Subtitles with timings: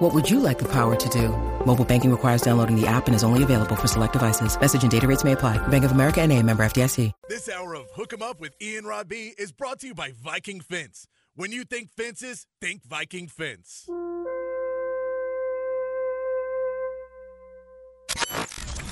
[0.00, 1.28] What would you like the power to do?
[1.66, 4.58] Mobile banking requires downloading the app and is only available for select devices.
[4.58, 5.58] Message and data rates may apply.
[5.68, 7.12] Bank of America and a member FDIC.
[7.28, 10.12] This hour of Hook 'em Up with Ian Rod B is brought to you by
[10.12, 11.06] Viking Fence.
[11.34, 13.84] When you think fences, think Viking Fence.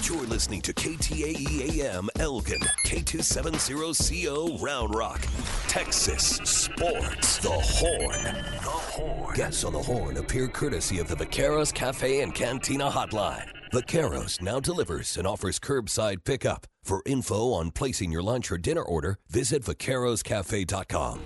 [0.09, 5.21] You're listening to KTAE AM Elgin, K270CO Round Rock,
[5.67, 7.37] Texas Sports.
[7.37, 8.23] The Horn.
[8.23, 9.35] The Horn.
[9.35, 13.51] Guests on the Horn appear courtesy of the Vaqueros Cafe and Cantina Hotline.
[13.71, 16.67] Vaqueros now delivers and offers curbside pickup.
[16.83, 21.21] For info on placing your lunch or dinner order, visit vaqueroscafe.com.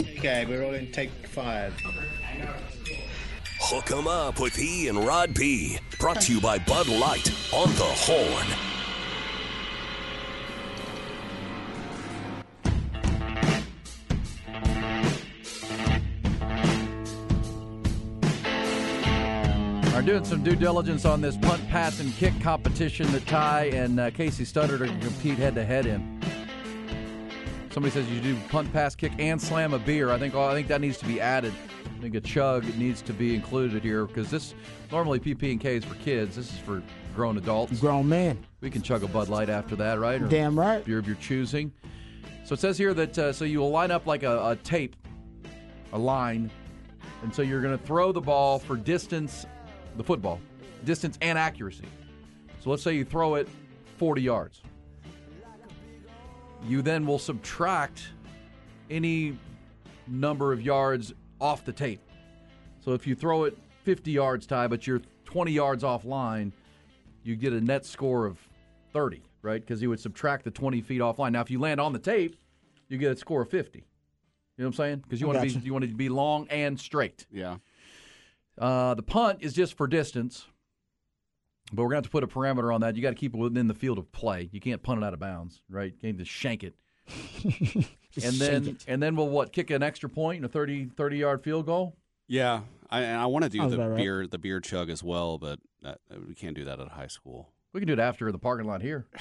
[0.00, 1.74] Okay, we're all in take five.
[3.64, 5.78] Hook 'em up with E and Rod B.
[5.98, 8.46] Brought to you by Bud Light on the Horn.
[19.94, 24.00] Are doing some due diligence on this punt, pass, and kick competition that Ty and
[24.00, 26.11] uh, Casey Studdard are going to compete head to head in.
[27.72, 30.10] Somebody says you do punt, pass, kick, and slam a beer.
[30.10, 31.54] I think I think that needs to be added.
[31.86, 34.54] I think a chug needs to be included here because this
[34.90, 36.36] normally PP and K is for kids.
[36.36, 36.82] This is for
[37.16, 37.80] grown adults.
[37.80, 38.44] Grown man.
[38.60, 40.20] We can chug a Bud Light after that, right?
[40.20, 40.84] Or Damn right.
[40.84, 41.72] beer of your choosing.
[42.44, 44.94] So it says here that uh, so you will line up like a, a tape,
[45.94, 46.50] a line,
[47.22, 49.46] and so you're going to throw the ball for distance,
[49.96, 50.40] the football,
[50.84, 51.86] distance and accuracy.
[52.60, 53.48] So let's say you throw it
[53.96, 54.60] 40 yards.
[56.66, 58.08] You then will subtract
[58.90, 59.36] any
[60.06, 62.00] number of yards off the tape.
[62.84, 66.52] So if you throw it 50 yards, Ty, but you're 20 yards offline,
[67.24, 68.38] you get a net score of
[68.92, 69.60] 30, right?
[69.60, 71.32] Because you would subtract the 20 feet offline.
[71.32, 72.36] Now, if you land on the tape,
[72.88, 73.78] you get a score of 50.
[73.78, 73.84] You
[74.58, 74.98] know what I'm saying?
[74.98, 77.26] Because you want to be you want to be long and straight.
[77.32, 77.56] Yeah.
[78.58, 80.46] Uh, the punt is just for distance,
[81.72, 82.96] but we're going to have to put a parameter on that.
[82.96, 84.48] You got to keep it within the field of play.
[84.52, 85.92] You can't punt it out of bounds, right?
[85.92, 86.74] You can't just shank it.
[87.44, 88.84] and then shake it.
[88.86, 91.96] and then we'll what kick an extra point, a 30, 30 yard field goal.
[92.28, 92.60] Yeah.
[92.90, 93.96] I, and I want to do Sounds the about right.
[93.96, 97.48] beer the beer chug as well, but that, we can't do that at high school.
[97.72, 99.06] We can do it after the parking lot here.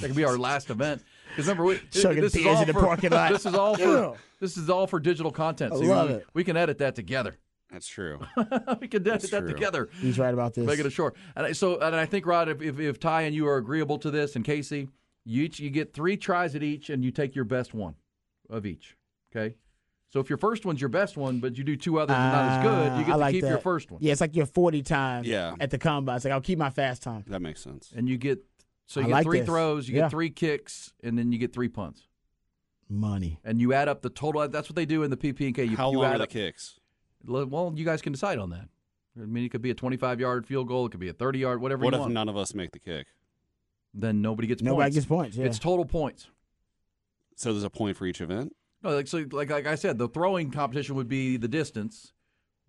[0.00, 1.02] That could be our last event.
[1.28, 3.30] Because remember, we, Chugging this is beers all in the for, parking lot.
[3.32, 5.74] This is all for this is all for digital content.
[5.74, 6.26] I love we, it.
[6.32, 7.36] we can edit that together.
[7.74, 8.20] That's true.
[8.80, 9.48] we can edit that true.
[9.52, 9.88] together.
[10.00, 10.64] He's right about this.
[10.66, 11.16] Make it a short.
[11.36, 13.98] And I, so, and I think Rod, if, if, if Ty and you are agreeable
[13.98, 14.88] to this, and Casey,
[15.24, 17.94] you each you get three tries at each, and you take your best one
[18.48, 18.96] of each.
[19.34, 19.56] Okay.
[20.10, 22.44] So if your first one's your best one, but you do two others and not
[22.58, 24.00] as good, Ah, you get I to like keep your first one.
[24.00, 25.56] Yeah, it's like your 40 time Yeah.
[25.58, 26.14] at the combine.
[26.16, 27.24] It's like, I'll keep my fast time.
[27.26, 27.92] That makes sense.
[27.96, 28.38] And you get
[28.86, 29.46] so you I get like three this.
[29.48, 30.02] throws, you Yeah.
[30.02, 32.06] get three kicks, and then you get three punts.
[32.88, 33.40] Money.
[33.44, 34.46] And you add up the total.
[34.46, 35.64] That's what they do in the PP and K.
[35.64, 36.78] You, How you long add are the up, kicks?
[37.26, 38.68] Well, you guys can decide on that.
[39.20, 40.86] I mean, it could be a 25 yard field goal.
[40.86, 42.12] It could be a 30 yard, whatever What you if want.
[42.14, 43.06] none of us make the kick?
[43.96, 44.94] then nobody gets Nobody points.
[44.96, 45.36] gets points.
[45.36, 45.46] Yeah.
[45.46, 46.26] It's total points.
[47.36, 48.52] So there's a point for each event?
[48.82, 52.12] No, like so, like like I said, the throwing competition would be the distance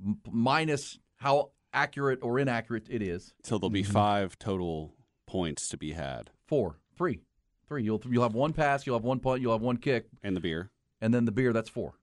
[0.04, 3.34] m- minus how accurate or inaccurate it is.
[3.44, 3.92] So there'll be Mm-hmm.
[3.92, 4.94] five total
[5.26, 6.30] points to be had.
[6.46, 7.22] Four, three,
[7.68, 7.84] three.
[7.84, 10.42] You'll you'll have one pass, you'll have one punt, you'll have one kick, And the
[10.42, 10.70] beer.
[11.02, 11.54] and then the beer.
[11.54, 11.96] That's four.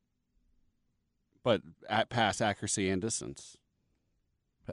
[1.45, 3.57] But at pass accuracy and distance.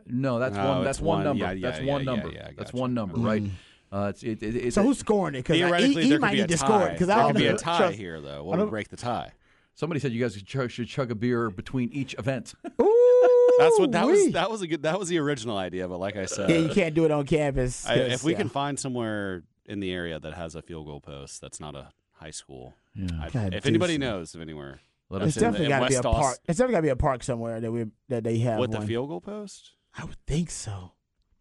[0.05, 0.83] No, that's No, one.
[0.83, 1.23] That's one, one.
[1.25, 1.43] number.
[1.45, 2.29] Yeah, yeah, that's yeah, one number.
[2.29, 3.23] yeah, that's one number, Okay.
[3.23, 3.43] right?
[3.91, 5.39] Uh, it's it, it, it's so who's scoring it?
[5.39, 6.85] Because Theoretically, he, there might be need to score it.
[6.85, 6.91] tie.
[6.93, 8.37] Because There I could don't be a tie trust- here, though.
[8.37, 9.31] I What would break the tie?
[9.73, 12.53] somebody said you guys should chug, should chug a beer between each event.
[12.81, 14.31] Ooh, That's what that was.
[14.33, 14.83] That was a good.
[14.83, 15.87] That was the original idea.
[15.87, 17.87] But like I said, Yeah, you can't do it on campus.
[17.87, 18.37] I, 'cause, if we yeah.
[18.37, 21.87] can find somewhere in the area that has a field goal post, that's not a
[22.13, 22.75] high school.
[22.95, 25.97] I, if anybody some- knows of anywhere, Let It's us definitely got to be a
[25.97, 26.37] West Aus- park.
[26.47, 28.81] It's definitely got to be a park somewhere that we that they have with the
[28.81, 30.91] field goal post, I would think so.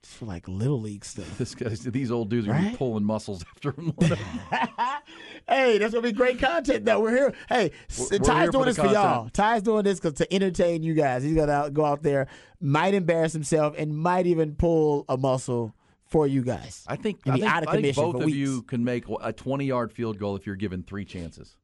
[0.03, 1.27] Just for like little league stuff.
[1.39, 2.79] This guys, these old dudes are gonna be Right?
[2.79, 3.93] pulling muscles after him.
[5.49, 6.85] hey, that's gonna be great content.
[6.85, 7.01] though.
[7.01, 7.35] we're here.
[7.49, 9.29] Hey, We're- we're Ty's for doing the this for y'all.
[9.31, 11.23] Ty's doing this cause to entertain you guys.
[11.23, 12.29] He's gonna out, go out there,
[12.61, 15.75] might embarrass himself, and might even pull a muscle
[16.07, 16.85] for you guys.
[16.87, 19.67] I think, I think, out of I think both of you can make a 20
[19.67, 21.57] yard field goal if you're given three chances.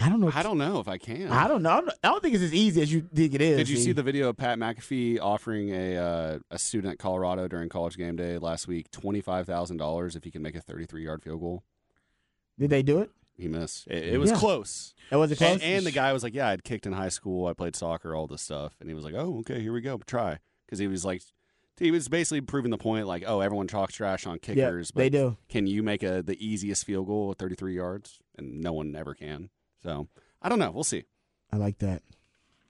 [0.00, 0.30] I don't know.
[0.34, 1.28] I don't know if I can.
[1.30, 1.70] I don't know.
[1.70, 3.58] I don't- I don't think it's as easy as you think it is.
[3.58, 7.48] Did you see the video of Pat McAfee offering a uh, a student at Colorado
[7.48, 10.60] during college game day last week twenty five thousand dollars if he can make a
[10.60, 11.64] thirty three yard field goal?
[12.58, 13.10] Did they do it?
[13.36, 13.86] He missed.
[13.88, 14.36] It, it was Yeah.
[14.36, 14.94] close.
[15.10, 15.52] It was it close.
[15.54, 17.46] And, and the guy was like, "Yeah, I'd kicked in high school.
[17.46, 19.98] I played soccer, all this stuff." And he was like, "Oh, okay, here we go.
[20.06, 21.22] Try." Because he was like,
[21.78, 25.00] he was basically proving the point, like, "Oh, everyone talks trash on yeah, kickers, but
[25.00, 25.36] they do.
[25.48, 29.14] can you make a the easiest field goal at 33 yards?" And no one ever
[29.14, 29.48] can.
[29.82, 30.08] So
[30.42, 30.70] I don't know.
[30.70, 31.04] We'll see.
[31.52, 32.02] I like that.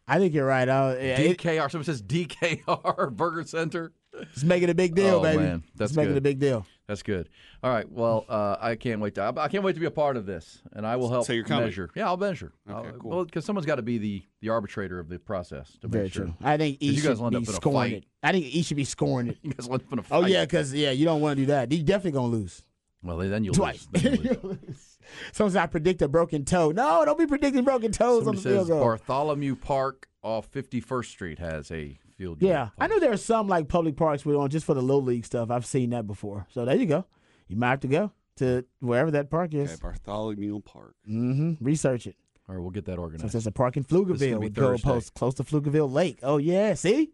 [0.09, 0.69] I think you're right.
[0.69, 1.71] Uh, it- DKR.
[1.71, 3.93] Someone says DKR Burger Center.
[4.13, 5.39] it's making a big deal, Oh, baby.
[5.43, 6.19] man, that's it's making good.
[6.19, 6.67] a big deal.
[6.89, 7.29] That's good.
[7.63, 7.89] All right.
[7.89, 9.33] Well, uh, I can't wait to.
[9.37, 11.27] I can't wait to be a part of this, and I will help.
[11.27, 11.67] So you're coming?
[11.67, 11.89] measure.
[11.95, 12.53] Yeah, I'll measure.
[12.69, 13.11] Okay, I'll- cool.
[13.11, 16.13] Well, because someone's got to be the the arbitrator of the process to Very make
[16.13, 16.25] sure.
[16.25, 16.35] true.
[16.43, 17.93] I think E you should guys will end be up in a scoring fight.
[17.93, 18.05] it.
[18.25, 19.39] I think E should be scoring it.
[19.45, 20.17] You guys will end up in a fight.
[20.25, 21.71] Oh yeah, because yeah, you don't want to do that.
[21.71, 22.65] You definitely gonna lose
[23.05, 23.87] Well, then you'll twice.
[23.93, 24.03] lose.
[24.03, 24.87] Then you'll lose.
[25.33, 26.71] Sometimes I predict a broken toe.
[26.71, 28.83] No, don't be predicting broken toes on Somebody the field says goal.
[28.85, 32.49] Bartholomew Park off 51st Street has a field goal.
[32.49, 34.99] Yeah, I know there are some like public parks we're on just for the low
[34.99, 35.51] league stuff.
[35.51, 36.47] I've seen that before.
[36.51, 37.07] So there you go.
[37.49, 39.81] You might have to go to wherever that park Okay, is.
[39.81, 40.95] Bartholomew Park.
[41.09, 41.65] Mm-hmm.
[41.65, 42.17] Research it.
[42.49, 43.21] All right, we'll get that organized.
[43.21, 43.35] So organized.
[43.35, 44.89] there's a park in This Pflugerville be with Thursday.
[44.89, 46.19] goalposts close to Pflugerville Lake.
[46.23, 47.13] Oh yeah, see?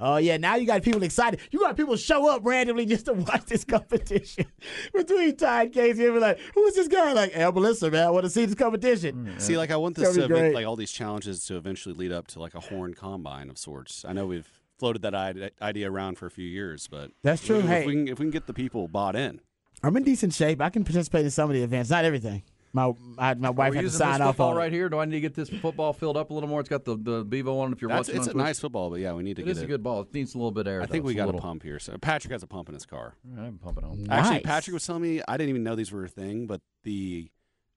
[0.00, 1.40] Oh yeah, now you got people excited.
[1.52, 4.46] You got people show up randomly just to watch this competition
[4.92, 8.06] between Ty and Casey and be like, "Who is this guy?" Like, "El Melissa, man,
[8.06, 10.34] I want to see this competition." Mm, see, like I want That'd this be to
[10.34, 13.56] event- like all these challenges to eventually lead up to like a horn combine of
[13.58, 14.04] sorts.
[14.04, 14.48] I know we've
[14.78, 15.14] floated that
[15.62, 17.58] idea around for a few years, but That's true.
[17.60, 17.86] If, Hey.
[17.86, 19.40] we can, if we can get the people bought in,
[19.84, 20.60] I'm in decent shape.
[20.60, 22.42] I can participate in some of the events, not everything.
[22.74, 24.72] My my, my Are wife we had to using sign this off football on right
[24.72, 24.88] here?
[24.88, 26.58] Do I need to get this football filled up a little more?
[26.58, 27.70] It's got the the Bevo on.
[27.70, 28.44] it If you're that's watching, it's on a Twitch.
[28.44, 28.90] nice football.
[28.90, 29.64] But yeah, we need to It get is it.
[29.64, 30.00] a good ball.
[30.02, 30.82] It needs a little bit of air.
[30.82, 31.06] I think though.
[31.06, 31.78] we It's a got a little- pump here.
[31.78, 33.14] So Patrick has a pump in his car.
[33.38, 34.06] I'm pumping on.
[34.10, 34.42] Actually, Nice.
[34.42, 37.30] Patrick was telling me I didn't even know these were a thing, but the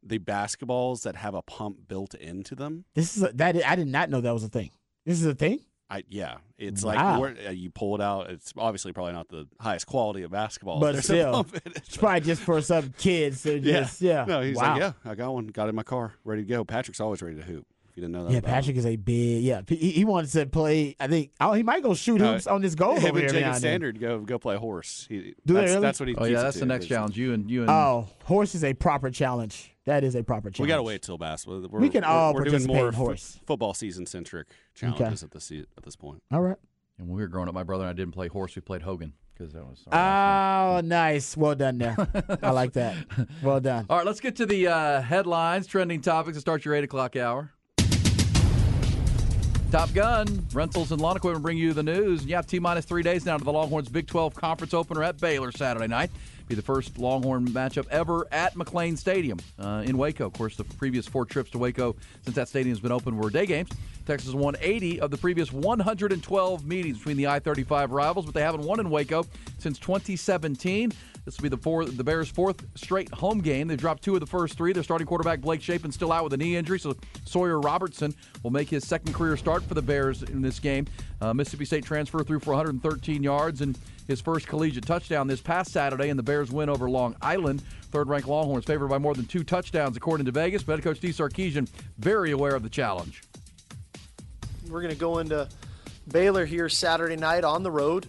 [0.03, 2.85] the basketballs that have a pump built into them.
[2.95, 3.55] This is a, that.
[3.67, 4.71] I did not know that was a thing.
[5.05, 5.59] This is a thing.
[5.89, 7.19] I yeah, it's Wow.
[7.19, 8.29] like where, uh, you pull it out.
[8.29, 11.77] It's obviously probably not the highest quality of basketball, But still, a pump in it.
[11.77, 13.43] It's probably just for some kids.
[13.43, 13.79] To Yeah.
[13.81, 14.25] just, yeah.
[14.25, 14.71] No, he's wow.
[14.73, 16.65] like, yeah, I got one, got it in my car, ready to go.
[16.65, 17.65] Patrick's always ready to hoop.
[17.89, 18.53] If you didn't know that, Yeah, about him.
[18.55, 19.43] Patrick is a big.
[19.43, 20.95] Yeah, he, he wants to play.
[20.99, 21.31] I think.
[21.39, 23.27] Oh, he might go shoot Uh, hoops on this goal Him over and here.
[23.29, 23.59] every now Jacob.
[23.59, 25.05] Standard go go play horse.
[25.09, 25.81] He, Do they that's, really?
[25.81, 26.15] that's what he.
[26.15, 26.59] Oh keeps yeah, that's to.
[26.59, 27.17] the next It's- challenge.
[27.17, 29.73] You and you and Oh, horse is a proper challenge.
[29.87, 30.59] That is a proper challenge.
[30.59, 31.65] We gotta wait till basketball.
[31.69, 33.39] We're, We can we're, all we're doing more in fo- horse.
[33.47, 36.21] football season centric challenges at this se- at this point.
[36.29, 36.57] All right.
[36.99, 38.53] And when we were growing up, my brother and I didn't play horse.
[38.55, 39.83] We played Hogan because that was.
[39.89, 41.37] our Oh, nice.
[41.37, 41.95] Well done there.
[42.43, 42.95] I like that.
[43.41, 43.85] Well done.
[43.89, 47.15] All right, let's get to the uh, headlines, trending topics, and start your eight o'clock
[47.15, 47.51] hour.
[49.71, 52.25] Top Gun rentals and lawn equipment bring you the news.
[52.25, 55.51] Yeah, T minus three days now to the Longhorns Big 12 conference opener at Baylor
[55.51, 56.09] Saturday night.
[56.47, 60.25] Be the first Longhorn matchup ever at McLane Stadium uh, in Waco.
[60.27, 63.45] Of course, the previous four trips to Waco since that stadium's been open were day
[63.45, 63.69] games.
[64.05, 68.61] Texas won 80 of the previous 112 meetings between the I-35 rivals, but they haven't
[68.61, 69.25] won in Waco
[69.57, 70.93] since 2017.
[71.25, 73.67] This will be the four, the Bears' fourth straight home game.
[73.67, 74.71] They've dropped two of the first three.
[74.71, 76.95] Their starting quarterback Blake Shapen still out with a knee injury, so
[77.25, 80.87] Sawyer Robertson will make his second career start for the Bears in this game.
[81.19, 83.77] Uh, Mississippi State transfer threw for 113 yards and
[84.07, 87.61] his first collegiate touchdown this past Saturday in the Bears' win over Long Island.
[87.91, 90.63] Third-ranked Longhorns favored by more than two touchdowns, according to Vegas.
[90.63, 93.23] But coach Steve Sarkisian very aware of the challenge.
[94.69, 95.47] We're going to go into
[96.11, 98.07] Baylor here Saturday night on the road.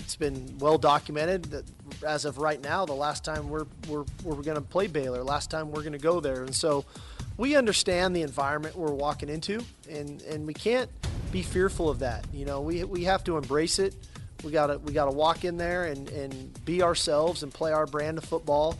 [0.00, 1.64] It's been well documented that
[2.06, 5.50] as of right now, the last time we're we're, we're going to play Baylor, last
[5.50, 6.84] time we're going to go there, and so
[7.36, 10.90] we understand the environment we're walking into, and and we can't
[11.30, 12.26] be fearful of that.
[12.32, 13.94] You know, we we have to embrace it.
[14.44, 18.18] We gotta we gotta walk in there and and be ourselves and play our brand
[18.18, 18.76] of football.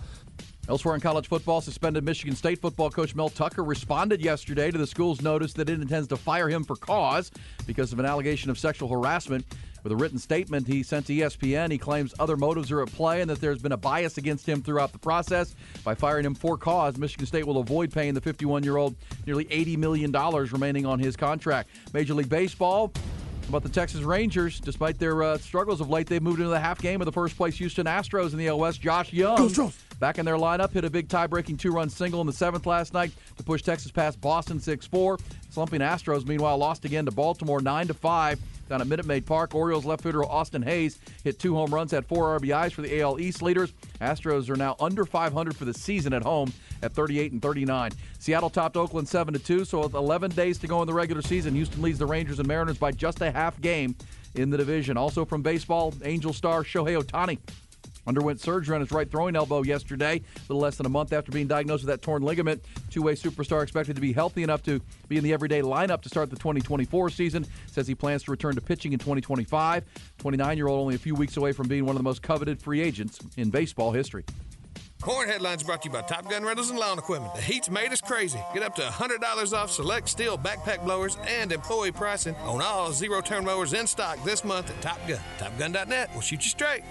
[0.69, 4.87] Elsewhere in college football, suspended Michigan State football coach Mel Tucker responded yesterday to the
[4.87, 7.33] school's notice that it intends to fire him for cause
[7.66, 9.45] because of an allegation of sexual harassment.
[9.83, 13.21] With a written statement he sent to ESPN, he claims other motives are at play
[13.21, 15.57] and that there's been a bias against him throughout the process.
[15.83, 18.95] By firing him for cause, Michigan State will avoid paying the 51 year old
[19.26, 21.71] nearly $80 million remaining on his contract.
[21.92, 22.92] Major League Baseball.
[23.52, 26.80] About the Texas Rangers, despite their uh, struggles of late, they've moved into the half
[26.80, 28.80] game of the first place Houston Astros in the AL West.
[28.80, 29.37] Josh Jung,
[30.00, 33.12] back in their lineup, hit a big tie-breaking two-run single in the seventh last night
[33.37, 35.21] to push Texas past Boston 6-4.
[35.50, 38.38] Slumping Astros, meanwhile, lost again to Baltimore 9-5
[38.73, 39.55] down at Minute Maid Park.
[39.55, 43.21] Orioles left fielder Austin Hays hit two home runs, had four RBIs for the AL
[43.21, 43.75] East leaders.
[44.00, 46.50] Astros are now under 500 for the season at home
[46.83, 47.93] at 38 and 39.
[48.19, 51.21] Seattle topped Oakland 7 to 2, so with 11 days to go in the regular
[51.21, 53.95] season, Houston leads the Rangers and Mariners by just a half game
[54.35, 54.97] in the division.
[54.97, 57.38] Also from baseball, Angel star Shohei Ohtani
[58.06, 61.32] underwent surgery on his right throwing elbow yesterday, a little less than a month after
[61.32, 62.64] being diagnosed with that torn ligament.
[62.90, 66.30] Two-way superstar expected to be healthy enough to be in the everyday lineup to start
[66.30, 67.47] the 2024 season.
[67.66, 69.85] Says he plans to return to pitching in 2025.
[70.18, 73.18] 29-year-old only a few weeks away from being one of the most coveted free agents
[73.37, 74.25] in baseball history.
[75.02, 77.35] Horn Headlines brought to you by Top Gun Rentals and Lawn Equipment.
[77.35, 78.38] The heat's made us crazy.
[78.54, 83.21] Get up to $100 off select steel backpack blowers and employee pricing on all zero
[83.21, 85.18] turn mowers in stock this month at Top Gun.
[85.38, 86.85] TopGun.net will shoot you straight.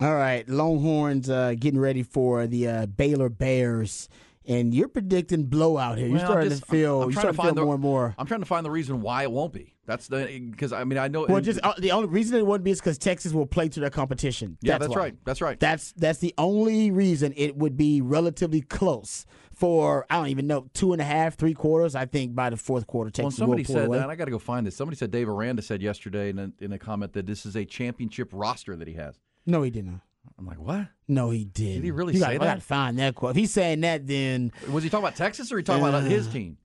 [0.00, 4.08] All right, Longhorns uh, getting ready for the uh, Baylor Bears,
[4.44, 6.08] and you're predicting blowout here.
[6.08, 7.02] You're Well, starting just- to feel.
[7.02, 8.14] I'm you're trying starting to to feel find the- more and more.
[8.18, 9.72] I'm trying to find the reason why it won't be.
[9.86, 11.26] That's the because I mean I know.
[11.28, 13.80] Well, just uh, the only reason it wouldn't be is because Texas will play to
[13.80, 14.56] their competition.
[14.62, 14.96] yeah, that's why.
[14.96, 15.14] right.
[15.24, 15.60] That's right.
[15.60, 20.66] That's that's the only reason it would be relatively close for I don't even know
[20.74, 21.94] two and a half, three quarters.
[21.94, 23.98] I think by the fourth quarter, Well, Texas somebody will pull said away.
[23.98, 24.74] that, and I got to go find this.
[24.74, 27.64] Somebody said Dave Aranda said yesterday in a, in a comment that this is a
[27.66, 29.20] championship roster that he has.
[29.46, 30.00] No, he didn't.
[30.38, 30.88] I'm like, what?
[31.06, 31.74] No, he did.
[31.74, 32.44] Did he really you say gotta, I that?
[32.44, 33.30] gotta find that quote.
[33.32, 36.06] If he's saying that, then Was he talking about Texas or he talking about Uh,
[36.06, 36.56] his team?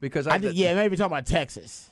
[0.00, 1.90] Because I, I think yeah, maybe talking about Texas.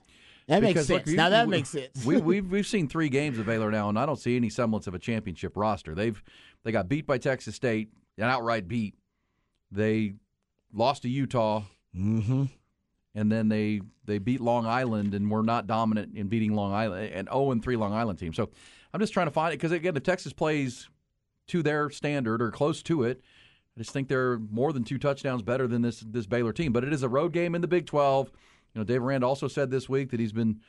[0.49, 1.11] That makes because, look, sense.
[1.13, 2.05] you- now that we- makes sense.
[2.05, 4.87] we, we've we've seen three games of Baylor now, and I don't see any semblance
[4.87, 5.95] of a championship roster.
[5.95, 6.21] They've
[6.65, 8.95] they got beat by Texas State, an outright beat.
[9.71, 10.15] They
[10.73, 11.63] lost to Utah,
[11.97, 12.45] mm-hmm.
[13.15, 17.13] and then they they beat Long Island, and were not dominant in beating Long Island,
[17.15, 18.35] and zero and three Long Island team.
[18.35, 18.51] So
[18.95, 20.89] I'm just trying to find it because again, if Texas plays
[21.49, 23.21] to their standard or close to it,
[23.77, 26.73] I just think they're more than two touchdowns better than this this Baylor team.
[26.73, 28.31] But it is a road game in the Big 12.
[28.75, 30.61] You know, Dave Aranda also said this week that he's been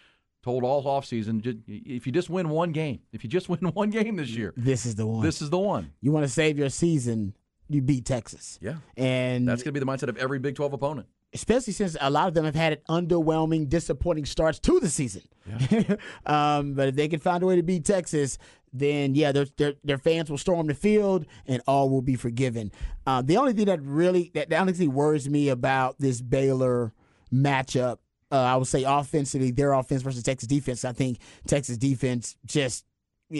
[0.43, 4.15] told all offseason, if you just win one game, if you just win one game
[4.15, 5.23] this year, This is the one.
[5.23, 5.91] this is the one.
[6.01, 7.35] you want to save your season,
[7.69, 8.59] you beat Texas.
[8.61, 8.75] Yeah.
[8.97, 11.07] And That's going to be the mindset of every Big 12 opponent.
[11.35, 15.21] Especially since a lot of them have had underwhelming, disappointing starts to the season.
[16.25, 18.37] um, but if they can find a way to beat Texas,
[18.73, 22.71] then yeah, their their, their fans will storm the field and all will be forgiven.
[23.05, 26.93] Uh, the only thing that really that the only thing worries me about this Baylor
[27.31, 27.97] matchup,
[28.31, 30.85] uh, I would say offensively, their offense versus Texas defense.
[30.85, 32.85] I think Texas defense just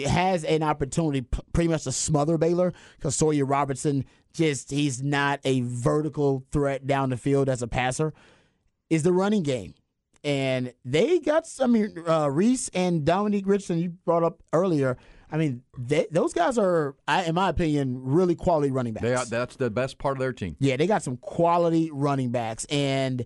[0.06, 4.04] has an opportunity p- pretty much to smother Baylor because Sawyer Robertson
[4.36, 8.12] just he's not a vertical threat down the field as a passer.
[8.88, 9.74] Is the running game.
[10.22, 14.96] And they got some I mean, uh, Reese and Dominic Richardson you brought up earlier.
[15.30, 19.02] I mean, they, those guys are, I, in my opinion, really quality running backs.
[19.02, 20.56] They are, that's the best part of their team.
[20.60, 23.24] Yeah, they got some quality running backs, and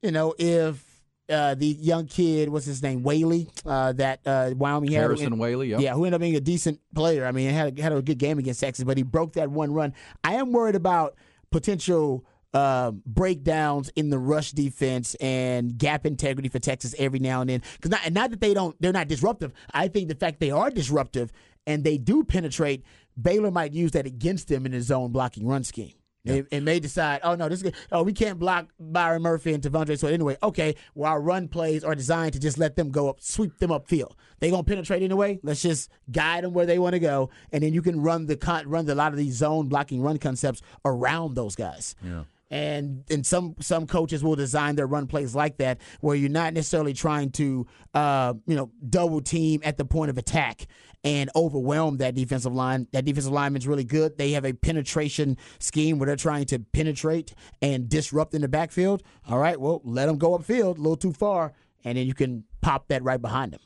[0.00, 0.89] you know if
[1.30, 5.68] uh, the young kid, what's his name, Waylee, uh, that uh, Wyoming had, Harrison Waylee,
[5.68, 5.80] yep.
[5.80, 7.24] yeah, who ended up being a decent player.
[7.24, 9.50] I mean, he had a, had a good game against Texas, but he broke that
[9.50, 9.94] one run.
[10.24, 11.16] I am worried about
[11.50, 12.24] potential.
[12.52, 17.62] Uh, breakdowns in the rush defense and gap integrity for Texas every now and then.
[17.76, 19.52] Because not, and not that they don't, they're not disruptive.
[19.72, 21.30] I think the fact they are disruptive
[21.68, 22.82] and they do penetrate,
[23.22, 25.92] Baylor might use that against them in his zone blocking run scheme.
[26.24, 29.62] It, it may decide, oh no, this is oh we can't block Byron Murphy and
[29.62, 29.98] T'Vondre.
[29.98, 33.20] So anyway, okay, well our run plays are designed to just let them go up,
[33.20, 34.12] sweep them upfield.
[34.38, 35.40] They gonna penetrate anyway.
[35.42, 38.36] Let's just guide them where they want to go, and then you can run the
[38.36, 41.94] con- run the, a lot of these zone blocking run concepts around those guys.
[42.04, 42.24] Yeah.
[42.50, 46.52] And and some some coaches will design their run plays like that, where you're not
[46.52, 50.66] necessarily trying to uh, you know double team at the point of attack
[51.04, 52.88] and overwhelm that defensive line.
[52.92, 54.18] That defensive lineman's really good.
[54.18, 59.04] They have a penetration scheme where they're trying to penetrate and disrupt in the backfield.
[59.28, 61.52] All right, well let them go upfield a little too far,
[61.84, 63.60] and then you can pop that right behind them.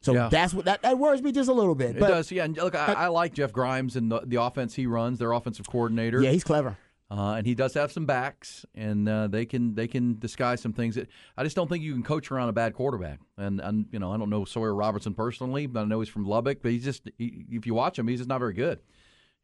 [0.00, 0.28] So Yeah.
[0.30, 1.96] that's what that, that worries me just a little bit.
[1.96, 2.44] It but, does, yeah.
[2.44, 5.68] And look, I, I like Jeff Grimes and the, the offense he runs, their offensive
[5.68, 6.22] coordinator.
[6.22, 6.78] Yeah, he's clever.
[7.10, 10.74] Uh, and he does have some backs, and uh, they can they can disguise some
[10.74, 10.94] things.
[10.94, 13.18] That, I just don't think you can coach around a bad quarterback.
[13.38, 16.26] And, and you know, I don't know Sawyer Robertson personally, but I know he's from
[16.26, 16.60] Lubbock.
[16.60, 18.80] But he's just he, if you watch him, he's just not very good.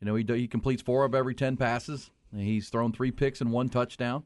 [0.01, 2.11] You know, he he completes four of every ten passes.
[2.37, 4.25] He's thrown three picks and one touchdown.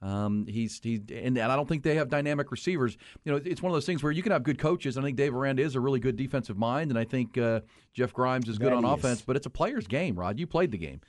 [0.00, 2.96] Um, he's he and, and I don't think they have dynamic receivers.
[3.24, 4.96] You know, it's one of those things where you can have good coaches.
[4.96, 8.12] I think Dave Aranda is a really good defensive mind, and I think uh, Jeff
[8.12, 8.92] Grimes is good That on is.
[8.92, 9.22] offense.
[9.22, 10.38] But it's a player's game, Rod.
[10.38, 11.00] You played the game.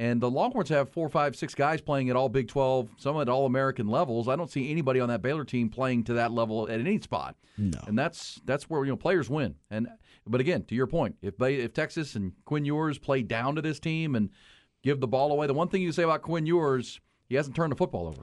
[0.00, 3.28] And the Longhorns have four, five, six guys playing at all Big 12, some at
[3.28, 4.28] all American levels.
[4.28, 7.36] I don't see anybody on that Baylor team playing to that level at any spot.
[7.58, 7.78] No.
[7.86, 9.56] And that's that's where you know players win.
[9.70, 9.88] And
[10.26, 13.60] but again, to your point, if they, if Texas and Quinn Ewers play down to
[13.62, 14.30] this team and
[14.82, 17.70] give the ball away, the one thing you say about Quinn Ewers, he hasn't turned
[17.70, 18.22] the football over.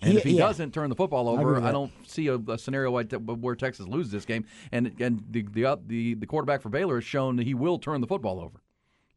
[0.00, 0.46] And He- if he yeah.
[0.46, 3.88] doesn't turn the football over, with I, don't see a, a scenario that where Texas
[3.88, 4.44] loses this game.
[4.70, 7.80] And and the the, uh, the the quarterback for Baylor has shown that he will
[7.80, 8.62] turn the football over.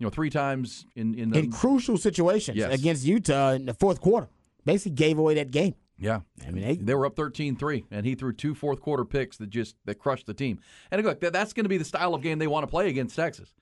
[0.03, 2.77] You know, three times in in the in crucial situations Yes.
[2.77, 4.27] against Utah in the fourth quarter.
[4.65, 5.75] Basically gave away that game.
[5.97, 6.19] Yeah.
[6.45, 9.49] I mean, they, They were up 13-3, and he threw two fourth quarter picks that
[9.49, 10.59] just that crushed the team.
[10.91, 12.89] And look, that, that's going to be the style of game they want to play
[12.89, 13.53] against Texas,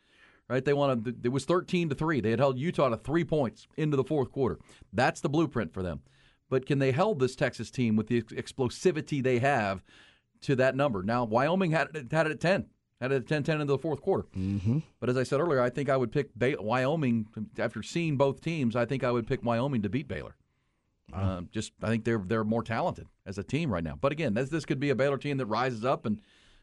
[0.50, 0.65] right?
[0.65, 1.15] They want to.
[1.24, 2.21] It was 13 to three.
[2.21, 4.57] They had held Utah to three points into the fourth quarter.
[4.91, 6.01] That's the blueprint for them.
[6.50, 9.83] But can they hold this Texas team with the explosivity they have
[10.41, 11.03] to that number?
[11.03, 12.65] Now Wyoming had had it at 10.
[13.01, 14.27] Had a 10-10 into the fourth quarter.
[14.38, 14.79] Mm-hmm.
[15.00, 17.27] But as I said earlier, I think I would pick Wyoming
[17.58, 18.75] after seeing both teams.
[18.75, 20.36] I think I would pick Wyoming to beat Baylor.
[21.13, 23.98] Uh, just I think they're they're more talented as a team right now.
[24.00, 26.22] But again, this this could be a Baylor team that rises up and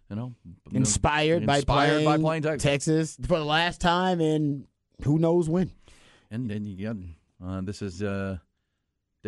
[0.08, 0.34] you know
[0.72, 2.62] Inspired, by inspired playing by playing Texas.
[2.62, 4.66] Texas for the last time in
[5.04, 5.70] who knows when.
[6.30, 6.96] And then you got
[7.46, 8.38] uh, this is uh,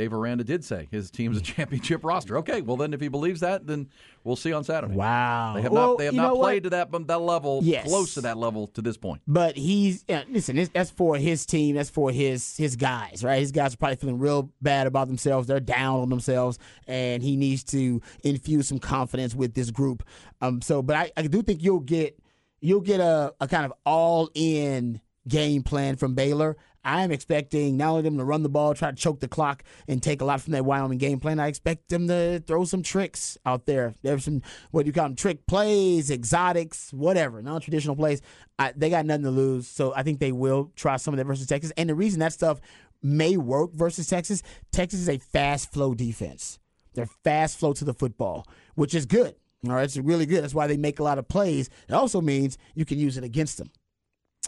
[0.01, 2.39] Dave Aranda did say his team's a championship roster.
[2.39, 3.91] Okay, well then if he believes that, then
[4.25, 4.95] we'll see on Saturday.
[4.95, 5.53] Wow.
[5.55, 6.45] They have Well, not they have not know what?
[6.45, 7.87] played to that that level, Yes.
[7.87, 9.21] close to that level to this point.
[9.27, 10.57] But he's yeah, listen.
[10.57, 11.77] This, that's for his team.
[11.77, 13.41] That's for his his guys, right?
[13.41, 15.47] His guys are probably feeling real bad about themselves.
[15.47, 20.03] They're down on themselves, and he needs to infuse some confidence with this group.
[20.41, 20.63] Um.
[20.63, 22.19] So, but I, I do think you'll get
[22.63, 26.57] you'll get a, a kind of all in game plan from Baylor.
[26.85, 29.63] I am expecting not only them to run the ball, try to choke the clock,
[29.87, 31.39] and take a lot from that Wyoming game plan.
[31.39, 33.95] I expect them to throw some tricks out there.
[34.03, 35.17] There's some what do you call them?
[35.17, 38.23] Trick plays, exotics, whatever, non-traditional plays.
[38.59, 41.25] I, they got nothing to lose, so I think they will try some of that
[41.27, 41.73] versus Texas.
[41.77, 42.61] And the reason that stuff
[43.03, 46.59] may work versus Texas, Texas is a fast flow defense.
[46.95, 49.35] They're fast flow to the football, which is good.
[49.67, 50.43] All right, it's really good.
[50.43, 51.69] That's why they make a lot of plays.
[51.89, 53.71] It also means you can use it against them.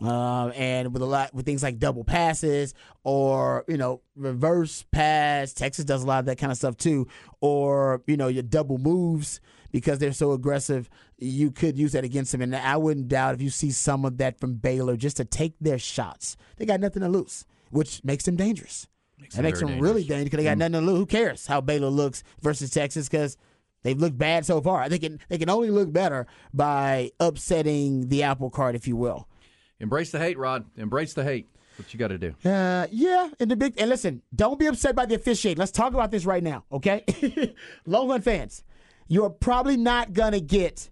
[0.03, 5.53] Um, and with a lot with things like double passes or you know reverse pass,
[5.53, 7.07] Texas does a lot of that kind of stuff too.
[7.41, 9.41] Or you know your double moves
[9.71, 12.43] because they're so aggressive, you could use that against them.
[12.43, 15.55] And I wouldn't doubt if you see some of that from Baylor just to take
[15.61, 16.37] their shots.
[16.57, 18.87] They got nothing to lose, which makes them dangerous.
[19.35, 20.09] that makes them very really dangerous.
[20.09, 20.99] dangerous because they got nothing to lose.
[20.99, 23.09] Who cares how Baylor looks versus Texas?
[23.09, 23.37] Because
[23.83, 24.89] They've looked bad so far.
[24.89, 29.29] They can they can only look better by upsetting the apple cart, if you will.
[29.83, 30.65] Embrace the hate, Rod.
[30.77, 31.49] Embrace the hate.
[31.77, 32.35] What you got to do.
[32.49, 35.59] Uh, yeah, and the big and listen, don't be upset by the officiating.
[35.59, 37.05] Let's talk about this right now, okay?
[37.87, 38.63] Longhorn fans,
[39.09, 40.91] you're probably not gonna get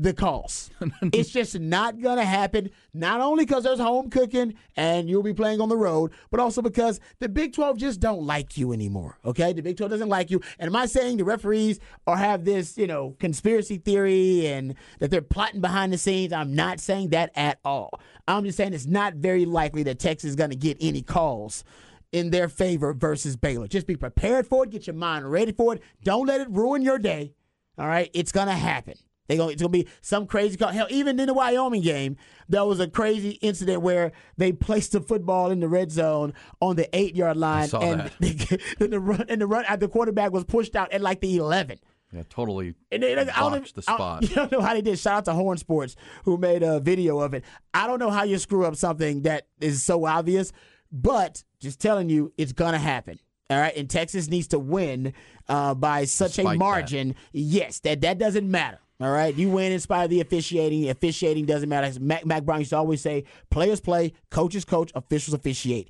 [0.00, 0.70] the calls.
[1.12, 2.70] it's just not gonna happen.
[2.94, 6.62] Not only because there's home cooking and you'll be playing on the road, but also
[6.62, 9.18] because the Big 12 just don't like you anymore.
[9.26, 10.40] Okay, the Big 12 doesn't like you.
[10.58, 15.10] And am I saying the referees or have this, you know, conspiracy theory and that
[15.10, 16.32] they're plotting behind the scenes?
[16.32, 18.00] I'm not saying that at all.
[18.26, 21.62] I'm just saying it's not very likely that Texas is gonna get any calls
[22.10, 23.68] in their favor versus Baylor.
[23.68, 24.70] Just be prepared for it.
[24.70, 25.82] Get your mind ready for it.
[26.02, 27.34] Don't let it ruin your day.
[27.76, 28.94] All right, it's gonna happen.
[29.30, 30.70] They gonna, it's gonna be some crazy call.
[30.70, 32.16] Hell, even in the Wyoming game,
[32.48, 36.74] there was a crazy incident where they placed the football in the red zone on
[36.74, 38.60] the eight yard line, and that.
[38.80, 41.78] then the run and the run the quarterback was pushed out at like the eleven.
[42.12, 44.98] Yeah, totally And they, I don't, the I- You don't know how they did.
[44.98, 47.44] Shout out to Horn Sports who made a video of it.
[47.72, 50.50] I don't know how you screw up something that is so obvious,
[50.90, 53.20] but just telling you, it's gonna happen.
[53.48, 55.12] All right, and Texas needs to win
[55.48, 56.58] uh, by such Despite a that.
[56.58, 57.14] margin.
[57.32, 58.78] Yes, that that doesn't matter.
[59.00, 60.90] All right, you win in spite of the officiating.
[60.90, 61.98] Officiating doesn't matter.
[62.00, 65.88] Mac, Mack Brown used to always say, "Players play, coaches coach, officials officiate."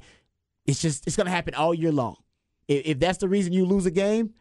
[0.67, 2.17] It's just it's gonna happen all year long.
[2.69, 4.35] If, if that's the reason you lose a game,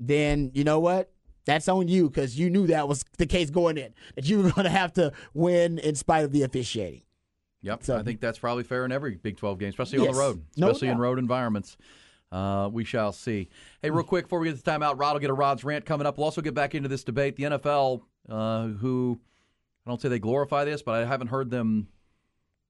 [0.00, 1.12] then you know what?
[1.46, 3.94] That's on you because you knew that was the case going in.
[4.16, 7.02] That you were going to have to win in spite of the officiating.
[7.62, 10.18] Yep, So- I think that's probably fair in every Big 12 game, especially on the
[10.18, 11.76] road, no especially in road environments.
[12.32, 13.48] Uh, we shall see.
[13.82, 16.06] Hey, real quick before we get to timeout, Rod will get a Rod's rant coming
[16.06, 16.16] up.
[16.16, 17.36] We'll also get back into this debate.
[17.36, 19.18] The NFL, uh, who
[19.84, 21.88] I don't say they glorify this, but I haven't heard them,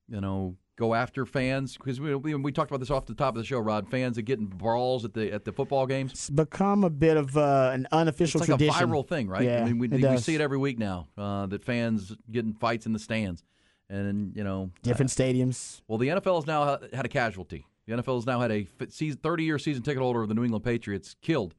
[0.08, 3.34] you know, go after fans because we, we we talked about this off the top
[3.36, 3.58] of the show.
[3.58, 6.12] Rod, fans that get in brawls at the at the football games.
[6.12, 8.82] It's become a bit of uh, an unofficial It's like tradition.
[8.82, 9.42] a viral thing, right?
[9.42, 12.54] Yeah, I mean, we, we see it every week now uh, that fans get in
[12.54, 13.44] fights in the stands,
[13.90, 15.82] and you know, Different stadiums.
[15.86, 17.66] Well, the NFL has now had a casualty.
[17.90, 21.16] The NFL has now had a 30-year season ticket holder of the New England Patriots
[21.20, 21.56] killed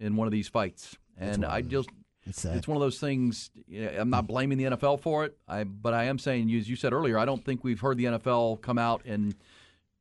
[0.00, 1.90] in one of these fights, and I just
[2.24, 2.56] It's sad.
[2.56, 3.50] it's one of those things.
[3.68, 6.76] yeah, I'm not blaming the NFL for it, I but I am saying, as you
[6.76, 9.34] said earlier, I don't think we've heard the NFL come out and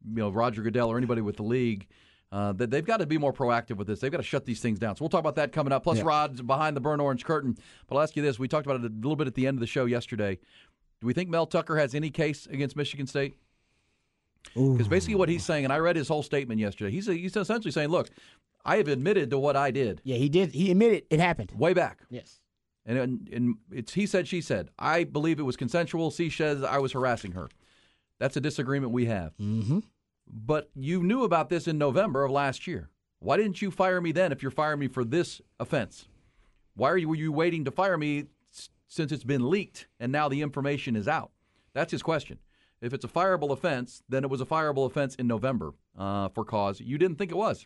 [0.08, 1.88] you know Roger Goodell or anybody with the league.
[2.32, 4.00] Uh, that they've got to be more proactive with this.
[4.00, 4.96] They've got to shut these things down.
[4.96, 5.84] So we'll talk about that coming up.
[5.84, 7.56] Plus, Rod's behind the burnt orange curtain.
[7.88, 9.58] But I'll ask you this: We talked about it a little bit at the end
[9.58, 10.40] of the show yesterday.
[11.02, 13.36] Do we think Mel Tucker has any case against Michigan State?
[14.54, 16.92] Because basically, what he's saying, and I read his whole statement yesterday.
[16.92, 18.10] He's he's essentially saying, "Look,
[18.66, 20.52] I have admitted to what I did Yeah, he did.
[20.54, 21.52] He admitted it happened.
[21.58, 22.40] way back, Yes.
[22.86, 24.70] and, and and it's he said, she said.
[24.78, 26.12] I believe it was consensual.
[26.12, 27.50] She says I was harassing her.
[28.20, 29.34] That's a disagreement we have.
[29.38, 29.80] Mm-hmm.
[30.28, 32.90] But you knew about this in November of last year.
[33.20, 34.32] Why didn't you fire me then?
[34.32, 36.08] If you're firing me for this offense,
[36.76, 38.26] why are you were you waiting to fire me
[38.88, 41.32] since it's been leaked and now the information is out?
[41.74, 42.38] That's his question.
[42.84, 46.46] If it's a fireable offense, then it was a fireable offense in November uh, for
[46.46, 46.80] cause.
[46.80, 47.66] You didn't think it was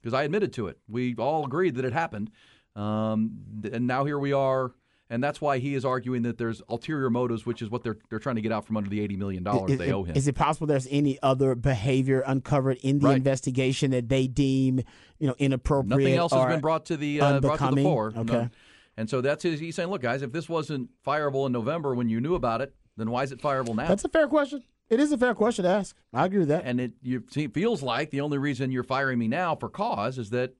[0.00, 0.78] because I admitted to it.
[0.88, 2.30] We all agreed that it happened,
[2.76, 3.38] um,
[3.72, 4.72] and now here we are
[5.10, 8.18] and that's why he is arguing that there's ulterior motives, which is what they're they're
[8.18, 10.16] trying to get out from under the eighty million dollars they owe him.
[10.16, 13.16] is it possible there's any other behavior uncovered in the Right.
[13.16, 14.80] investigation that they deem,
[15.18, 15.98] you know, inappropriate?
[16.00, 18.10] Nothing else has been brought to the uh, brought to the fore.
[18.10, 18.20] No.
[18.20, 18.48] Okay.
[18.96, 19.60] And so that's his.
[19.60, 22.74] He's saying, look, guys, if this wasn't fireable in November when you knew about it,
[22.98, 23.88] then why is it fireable now?
[23.88, 24.62] That's a fair question.
[24.90, 25.94] It is a fair question to ask.
[26.12, 26.64] I agree with that.
[26.64, 30.18] and it you, it feels like the only reason you're firing me now for cause
[30.18, 30.54] is that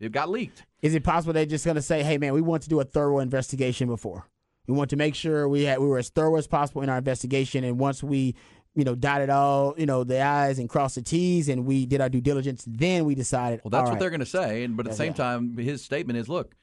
[0.00, 0.64] it got leaked.
[0.82, 2.84] Is it possible they're just going to say, "Hey, man, we want to do a
[2.84, 4.28] thorough investigation before.
[4.66, 6.98] We want to make sure we had we were as thorough as possible in our
[6.98, 8.34] investigation, and once we,
[8.74, 12.00] you know, dotted all, you know, the i's and crossed the t's, and we did
[12.00, 13.60] our due diligence, then we decided.
[13.64, 14.00] Well, that's what right.
[14.00, 14.64] they're going to say.
[14.64, 16.54] And but at the same time, his statement is, look.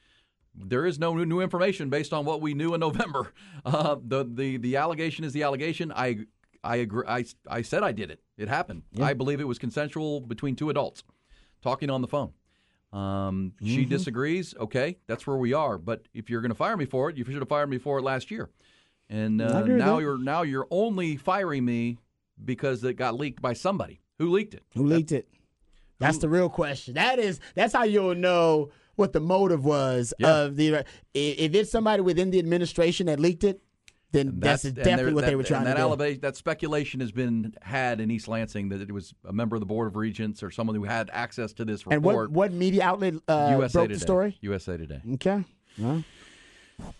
[0.58, 3.32] There is no new- information based on what we knew in November.
[3.64, 5.90] Uh, the, the the allegation is the allegation.
[5.90, 6.18] I
[6.62, 7.02] I agree.
[7.08, 8.20] I, I said I did it.
[8.38, 8.82] It happened.
[9.00, 11.02] I believe it was consensual between two adults
[11.62, 12.32] talking on the phone.
[12.92, 13.88] Um, She Mm-hmm.
[13.90, 14.54] disagrees.
[14.56, 15.78] Okay, that's where we are.
[15.78, 17.98] But if you're going to fire me for it, you should have fired me for
[17.98, 18.50] it last year.
[19.10, 21.98] And uh, now you're now you're only firing me
[22.44, 24.62] because it got leaked by somebody who leaked it.
[24.74, 25.28] Who leaked it?
[25.98, 26.94] That's the real question.
[26.94, 30.34] That is that's how you'll know what the motive was Yeah.
[30.42, 30.84] of the.
[31.14, 33.62] If it's somebody within the administration that leaked it,
[34.12, 36.18] then that's, and definitely what that, they were trying and to that do.
[36.20, 39.66] that speculation has been had in East Lansing that it was a member of the
[39.66, 42.30] board of regents or someone who had access to this and report.
[42.30, 43.94] what what media outlet uh, USA broke Today.
[43.94, 44.38] the story?
[44.40, 45.00] USA Today.
[45.14, 45.44] Okay.
[45.78, 46.04] Well,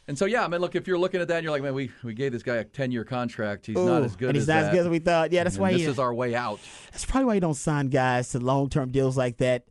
[0.08, 1.74] And so yeah, I mean, look, if you're looking at that, and you're like, man,
[1.74, 3.66] we, we gave this guy a 10 year contract.
[3.66, 4.64] He's not as good and as he's not that.
[4.68, 5.32] as good as we thought.
[5.32, 5.72] Yeah, that's And why.
[5.72, 6.58] this he, is our way out.
[6.92, 9.64] that's probably why you don't sign guys to long term deals like that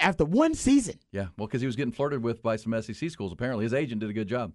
[0.00, 0.94] after one season.
[1.12, 3.32] Yeah, well, because he was getting flirted with by some SEC schools.
[3.32, 4.52] Apparently, his agent did a good job.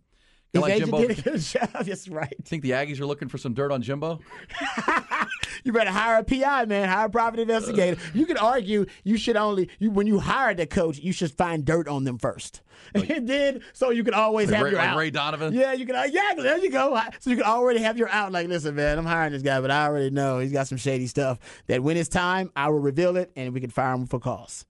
[0.53, 1.07] His like agent Jimbo.
[1.07, 1.69] did a good job.
[1.85, 2.33] That's right.
[2.45, 4.19] Think the Aggies are looking for some dirt on Jimbo?
[5.63, 6.87] You better hire a PI, man.
[6.87, 7.99] Hire a private investigator.
[8.13, 11.65] You could argue you should only you when you hire the coach, you should find
[11.65, 12.61] dirt on them first,
[12.93, 14.97] and then so you can always Like have Ray- your like out.
[14.97, 15.53] Ray Donovan?
[15.53, 15.95] Yeah, you can.
[15.95, 16.97] uh, Yeah, there you go.
[17.19, 18.31] So you can already have your out.
[18.31, 21.07] Like, listen, man, I'm hiring this guy, but I already know he's got some shady
[21.07, 21.39] stuff.
[21.67, 24.65] That when it's time, I will reveal it, and we can fire him for cause.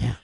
[0.00, 0.14] Yeah.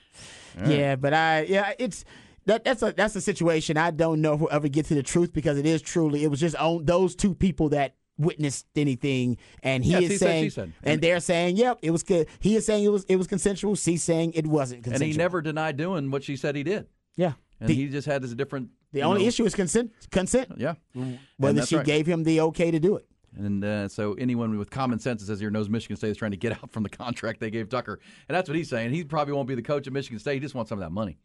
[0.67, 2.05] Yeah, but I yeah, it's
[2.45, 5.03] that that's a that's a situation I don't know if we'll ever get to the
[5.03, 9.37] truth because it is truly it was just on those two people that witnessed anything
[9.63, 10.71] and he Yeah, is saying said.
[10.83, 13.75] and they're saying yep it was good he is saying it was it was consensual
[13.75, 16.87] she's saying it wasn't And he never denied doing what she said he did.
[17.17, 18.69] yeah And the, he just had this different.
[18.93, 20.75] the only know- issue is consent consent Yeah.
[20.95, 21.15] Mm-hmm.
[21.37, 21.85] Whether she right.
[21.85, 23.05] gave him the okay to do it
[23.37, 26.31] And uh, so anyone with common sense that says here knows Michigan State is trying
[26.31, 28.91] to get out from the contract they gave Tucker, and that's what he's saying.
[28.93, 30.35] He probably won't be the coach at Michigan State.
[30.35, 31.17] He just wants some of that money.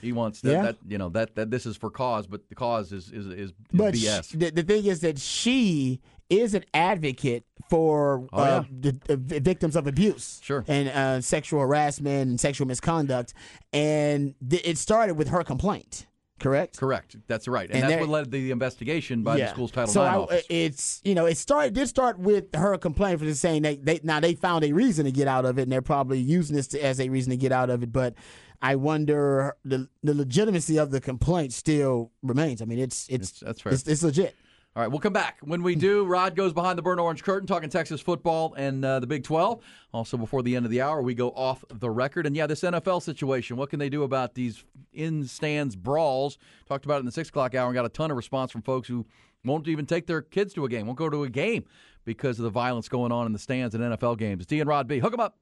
[0.00, 0.62] He wants that, Yeah.
[0.62, 3.32] that you know that that this is for cause, but the cause is is is,
[3.32, 4.36] is but BS.
[4.38, 8.90] the, the thing is that she is an advocate for Oh, uh, yeah.
[9.06, 10.64] the, the victims of abuse Sure.
[10.66, 13.34] and uh, sexual harassment and sexual misconduct
[13.72, 16.06] and th- it started with her complaint
[16.42, 17.16] correct Correct.
[17.28, 20.10] That's right, and, And that's what led the investigation by the school's Title so IX
[20.12, 20.42] I- office.
[20.42, 23.76] Uh, it's you know it started did start with her complaint for just saying they,
[23.76, 26.56] they now they found a reason to get out of it and they're probably using
[26.56, 28.14] this to, as a reason to get out of it but
[28.60, 33.40] I wonder the the legitimacy of the complaint still remains I mean it's it's It's-
[33.44, 33.72] that's fair.
[33.72, 34.34] it's, it's legit
[34.74, 35.36] All right, we'll come back.
[35.42, 39.00] When we do, Rod goes behind the burnt orange curtain talking Texas football and uh,
[39.00, 39.62] the Big 12.
[39.92, 42.26] Also, before the end of the hour, we go off the record.
[42.26, 46.38] And yeah, this NFL situation, what can they do about these in stands brawls?
[46.66, 48.62] Talked about it in the 6 o'clock hour and got a ton of response from
[48.62, 49.04] folks who
[49.44, 51.64] won't even take their kids to a game, won't go to a game
[52.06, 54.46] because of the violence going on in the stands in NFL games.
[54.46, 55.00] D and Rod B.
[55.00, 55.36] Hook 'em up.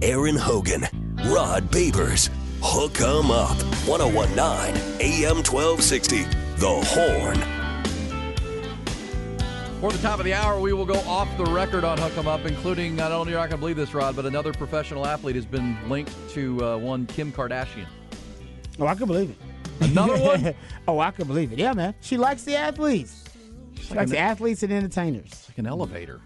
[0.00, 0.82] Aaron Hogan,
[1.24, 6.24] Rod Babers, Hook 'em Up, 1019 AM 1260,
[6.56, 7.36] The Horn.
[9.80, 12.26] For the top of the hour, we will go off the record on Hook 'em
[12.26, 15.36] Up, including, don't only you're not going to believe this, Rod, but another professional athlete
[15.36, 17.86] has been linked to uh, one Kim Kardashian.
[18.80, 19.36] oh I can believe it
[19.80, 20.54] Another one?
[20.88, 23.22] oh I can believe it yeah man she likes the athletes
[23.76, 26.20] she like likes an- the athletes and entertainers like an elevator.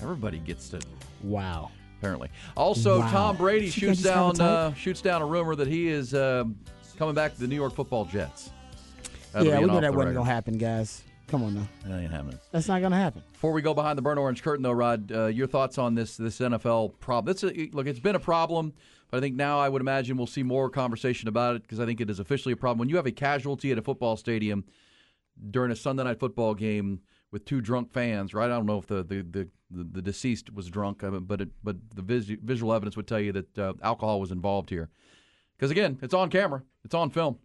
[0.00, 0.80] Everybody gets to
[1.22, 2.30] wow apparently.
[2.56, 3.10] Also, Wow.
[3.10, 5.68] Tom Brady She shoots can't just have a down uh, shoots down a rumor that
[5.68, 6.56] he is um
[6.96, 8.50] coming back to the New York Football Jets.
[9.32, 12.10] That'll yeah we an knew that wasn't gonna happen guys come on now That ain't
[12.10, 12.38] happening.
[12.50, 15.26] that's not gonna happen Before we go behind the burnt orange curtain, though, Rod, uh,
[15.26, 17.30] your thoughts on this this NFL problem?
[17.30, 18.72] It's a, look, it's been a problem,
[19.10, 21.86] but I think now I would imagine we'll see more conversation about it because I
[21.86, 22.78] think it is officially a problem.
[22.80, 24.64] When you have a casualty at a football stadium
[25.50, 27.00] during a Sunday night football game
[27.32, 28.46] with two drunk fans, right?
[28.46, 31.76] I don't know if the the, the, the, deceased was drunk, uh, but it, but
[31.94, 34.90] the vis- visual evidence would tell you that uh, alcohol was involved here.
[35.56, 37.38] Because again, it's on camera, it's on film.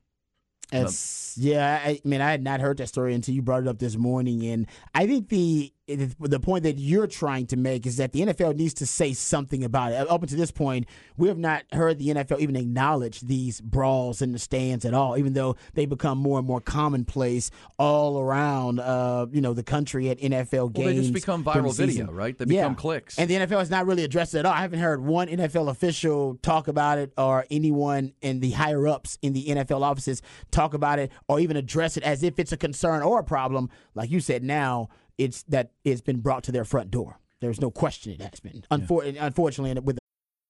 [0.72, 3.78] It's, yeah, I mean, I had not heard that story until you brought it up
[3.78, 7.98] this morning, and I think the it, the point that you're trying to make is
[7.98, 10.10] that the NFL needs to say something about it.
[10.10, 14.32] Up until this point, we have not heard the NFL even acknowledge these brawls in
[14.32, 19.28] the stands at all, even though they become more and more commonplace all around, uh,
[19.32, 20.86] you know, the country at NFL games.
[20.86, 22.36] Well, they just become viral video, right?
[22.38, 22.62] They Yeah.
[22.64, 23.20] become clicks.
[23.20, 24.54] And the NFL has not really addressed it at all.
[24.54, 29.20] I haven't heard one NFL official talk about it or anyone in the higher ups
[29.22, 30.22] in the NFL offices
[30.52, 33.70] talk about it or even address it as if it's a concern or a problem.
[33.94, 37.20] Like you said, now it's that it's been brought to their front door.
[37.42, 38.64] There's no question it has been.
[38.72, 39.98] Unfor- Unfortunately, with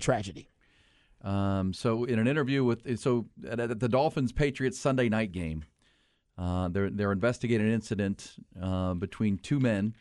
[0.00, 0.48] Tragedy.
[1.22, 5.64] Um, so in an interview with so at, at the Dolphins Patriots Sunday night game,
[6.36, 9.94] uh, they're they're investigating an incident uh, between two men.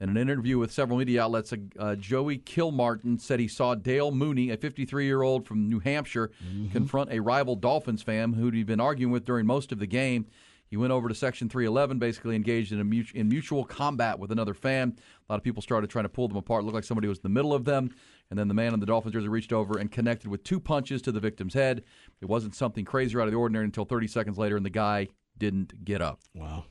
[0.00, 4.50] In an interview with several media outlets, uh, Joey Kilmartin said he saw Dale Mooney,
[4.50, 6.30] a 53 year old from New Hampshire,
[6.70, 10.26] confront a rival Dolphins fan who he'd been arguing with during most of the game.
[10.68, 14.54] He went over to Section 311, basically engaged in a in mutual combat with another
[14.54, 14.96] fan.
[15.28, 16.62] A lot of people started trying to pull them apart.
[16.62, 17.90] It looked like somebody was in the middle of them.
[18.30, 21.02] And then the man in the Dolphins jersey reached over and connected with two punches
[21.02, 21.84] to the victim's head.
[22.22, 24.70] It wasn't something crazy or out of the ordinary until 30 seconds later, and the
[24.70, 26.20] guy didn't get up.
[26.34, 26.64] Wow.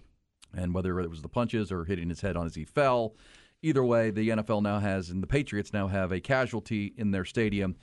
[0.56, 3.16] And whether it was the punches or hitting his head on as he fell,
[3.62, 7.26] either way, the NFL now has, and the Patriots now have a casualty in their
[7.26, 7.76] stadium.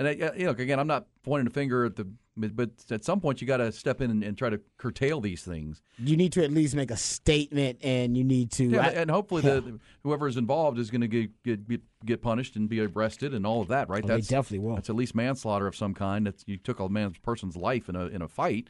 [0.00, 3.20] And uh, you know, again, I'm not pointing a finger at the, but at some
[3.20, 5.82] point you got to step in and, and try to curtail these things.
[5.98, 8.64] You need to at least make a statement, and you need to.
[8.64, 12.56] Yeah, I- and hopefully the whoever is involved is going to get, get get punished
[12.56, 14.02] and be arrested and all of that, right?
[14.02, 14.74] Oh, they definitely will.
[14.76, 16.26] That's at least manslaughter of some kind.
[16.26, 18.68] That's you took a man's person's life in a in a fight.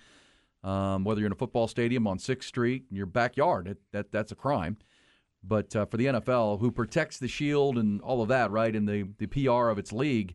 [0.64, 4.10] Um, whether you're in a football stadium on Sixth Street, in your backyard, it, that
[4.10, 4.78] that's a crime.
[5.44, 8.88] But uh, for the NFL, who protects the shield and all of that, right, and
[8.88, 10.34] the the PR of its league,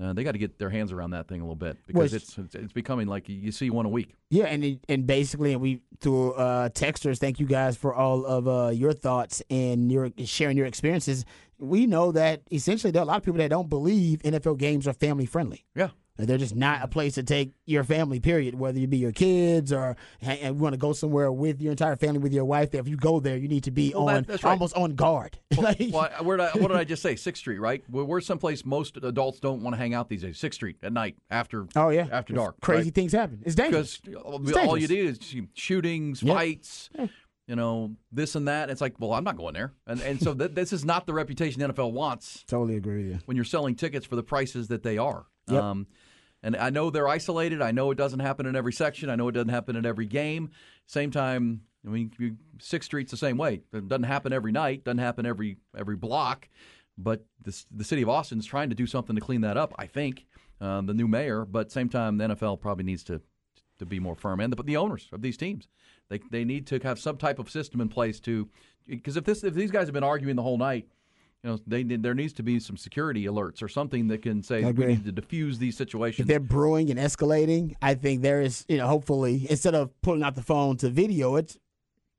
[0.00, 2.16] uh, they got to get their hands around that thing a little bit because Well,
[2.20, 4.14] it's it's it's becoming like you see one a week.
[4.30, 8.24] Yeah, and it- and basically, and we through uh, texters, thank you guys for all
[8.24, 11.24] of uh, your thoughts and your sharing your experiences.
[11.58, 14.88] We know that essentially there are a lot of people that don't believe NFL games
[14.88, 15.64] are family friendly.
[15.76, 15.90] Yeah.
[16.18, 18.20] They're just not a place to take your family.
[18.20, 18.54] Period.
[18.54, 22.18] Whether you be your kids or and want to go somewhere with your entire family,
[22.18, 22.74] with your wife.
[22.74, 24.44] If you go there, you need to be Well, on right.
[24.44, 25.38] almost on guard.
[25.56, 27.16] Like- Well, I- where did I, what did I just say?
[27.16, 27.82] Sixth Street, right?
[27.88, 30.38] We're, we're someplace most adults don't want to hang out these days.
[30.38, 31.66] Sixth Street at night after.
[31.76, 32.60] oh yeah, after dark.
[32.60, 32.94] Crazy right?
[32.94, 33.40] things happen.
[33.44, 33.96] It's dangerous.
[33.98, 35.18] because It's uh, all you do is
[35.54, 36.34] shootings, Yeah.
[36.34, 36.90] fights,
[37.46, 38.70] you know, this and that.
[38.70, 41.14] It's like, well, I'm not going there, and and so th- this is not the
[41.14, 43.18] reputation the NFL wants Totally agree with you.
[43.26, 45.26] when you're selling tickets for the prices that they are.
[45.48, 45.62] Yep.
[45.62, 45.86] Um,
[46.42, 47.62] and I know they're isolated.
[47.62, 49.10] I know it doesn't happen in every section.
[49.10, 50.50] I know it doesn't happen in every game.
[50.86, 53.62] Same time, I mean, Sixth Street's the same way.
[53.72, 54.84] It doesn't happen every night.
[54.84, 56.48] Doesn't happen every every block.
[56.98, 59.74] But the city of Austin's trying to do something to clean that up.
[59.78, 60.26] I think
[60.60, 61.44] uh, the new mayor.
[61.44, 63.20] But same time, the NFL probably needs to
[63.78, 64.40] to be more firm.
[64.40, 65.68] And the, the owners of these teams,
[66.08, 68.48] they they need to have some type of system in place to
[68.86, 70.88] because if this if these guys have been arguing the whole night.
[71.44, 74.62] You know, they there needs to be some security alerts or something that can say
[74.64, 76.20] we need to diffuse these situations.
[76.20, 80.22] if they're brewing and escalating, I think there is, you know, hopefully instead of pulling
[80.22, 81.56] out the phone to video it,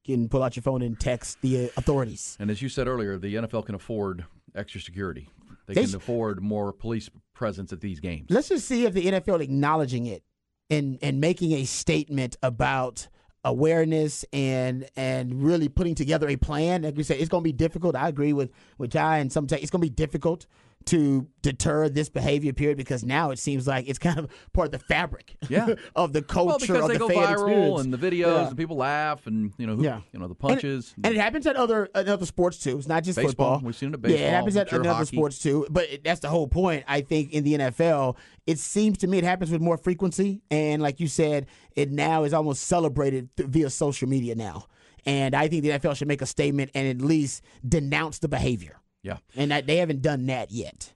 [0.03, 2.35] you can pull out your phone and text the uh, authorities.
[2.37, 5.29] And as you said earlier, the NFL can afford extra security.
[5.67, 8.27] They, They can sh- afford more police presence at these games.
[8.29, 10.23] Let's just see if the NFL acknowledging it
[10.69, 13.07] and and making a statement about
[13.43, 16.83] awareness and and really putting together a plan.
[16.83, 17.95] Like we said, it's going to be difficult.
[17.95, 20.45] I agree with with Jai and sometimes it's going to be difficult
[20.87, 24.71] to deter this behavior period because now it seems like it's kind of part of
[24.71, 25.75] the fabric Yeah.
[25.95, 27.81] of the culture well, because of they the go viral experience.
[27.81, 28.47] and the videos Yeah.
[28.47, 30.01] and people laugh and you know who, Yeah.
[30.11, 30.93] you know the And- punches.
[31.03, 32.77] And, it happens at other at other sports too.
[32.77, 33.55] It's not just Baseball.
[33.55, 33.65] football.
[33.67, 35.67] We've seen it at baseball Yeah, it happens at other sports too.
[35.69, 36.83] But it- that's the whole point.
[36.87, 38.15] I think in the NFL,
[38.47, 42.23] it seems to me it happens with more frequency, and like you said, it now
[42.23, 44.67] is almost celebrated th- via social media now.
[45.05, 48.77] And I think the NFL should make a statement and at least denounce the behavior.
[49.03, 50.93] Yeah, And that they haven't done that yet.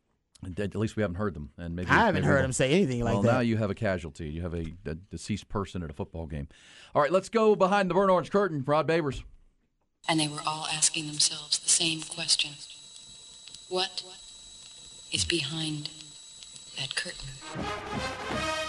[0.58, 1.50] At least we haven't heard them.
[1.58, 3.28] And maybe I haven't maybe heard them say anything like well, that.
[3.28, 4.30] Well, now you have a casualty.
[4.30, 6.48] You have a, a deceased person at a football game.
[6.96, 8.64] All right, let's go behind the burnt orange curtain.
[8.66, 9.24] Rod Babers.
[10.08, 12.52] And they were all asking themselves the same question.
[13.68, 14.04] What
[15.12, 15.90] is behind
[16.78, 17.28] that curtain.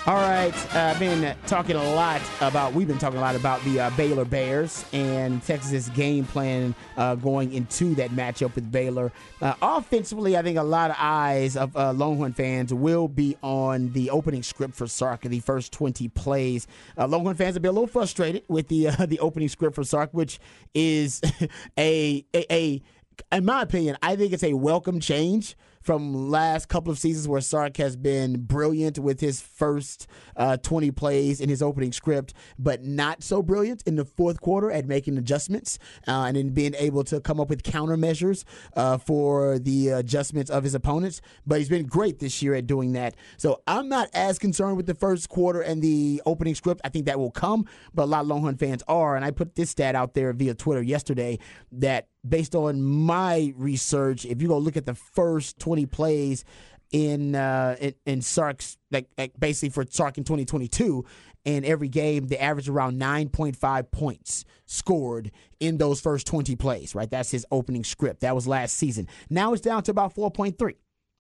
[0.07, 2.73] All right, uh, I've been talking a lot about.
[2.73, 7.15] We've been talking a lot about the uh, Baylor Bears and Texas' game plan uh,
[7.15, 9.13] going into that matchup with Baylor.
[9.43, 13.93] Uh, offensively, I think a lot of eyes of uh, Longhorn fans will be on
[13.93, 16.67] the opening script for Sark the first 20 plays.
[16.97, 20.09] Uh, Longhorn fans will be a little frustrated with the the opening script for Sark,
[20.13, 20.41] which
[20.73, 21.21] is
[21.79, 22.83] a, a, a
[23.31, 25.55] in my opinion, I think it's a welcome change
[25.89, 30.91] from last couple of seasons where Sark has been brilliant with his first uh, 20
[30.91, 35.17] plays in his opening script, but not so brilliant in the fourth quarter at making
[35.17, 38.45] adjustments uh, and then being able to come up with countermeasures
[38.77, 41.23] uh, for the adjustments of his opponents.
[41.47, 43.17] But he's been great this year at doing that.
[43.39, 46.83] So I'm not as concerned with the first quarter and the opening script.
[46.85, 49.17] I think that will come, but a lot of Longhorn fans are.
[49.17, 51.39] And I put this stat out there via Twitter yesterday
[51.73, 56.45] that based on my research, if you go look at the first 20 plays
[56.91, 61.05] in uh, in, in Sark's like, like basically for Sark in 2022,
[61.45, 66.95] and every game they average around 9.5 points scored in those first 20 plays.
[66.95, 68.21] Right, that's his opening script.
[68.21, 69.09] That was last season.
[69.29, 70.75] Now it's down to about 4.3.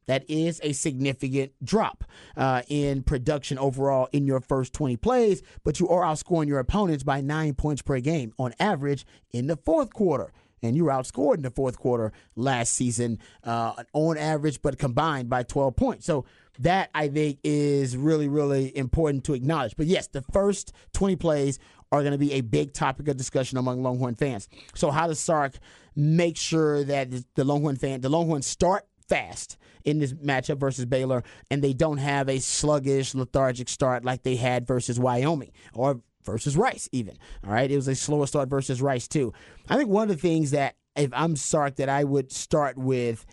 [0.06, 2.02] That is a significant drop
[2.34, 7.04] uh, in production overall in your first 20 plays, but you are outscoring your opponents
[7.04, 11.36] by nine points per game on average in the fourth quarter and you were outscored
[11.36, 16.06] in the fourth quarter last season uh, on average, but combined by 12 points.
[16.06, 16.24] So
[16.60, 19.76] that I think is really, really important to acknowledge.
[19.76, 21.58] But yes, the first 20 plays
[21.92, 24.48] are going to be a big topic of discussion among Longhorn fans.
[24.74, 25.54] So how does Sark
[25.96, 31.24] make sure that the Longhorn fan, the Longhorns start fast in this matchup versus Baylor,
[31.50, 36.56] and they don't have a sluggish, lethargic start like they had versus Wyoming or versus
[36.56, 37.16] Rice, even.
[37.44, 37.70] All right.
[37.70, 39.32] It was a slower start versus Rice, too.
[39.68, 43.24] I think one of the things that, if I'm Sark, that I would start with,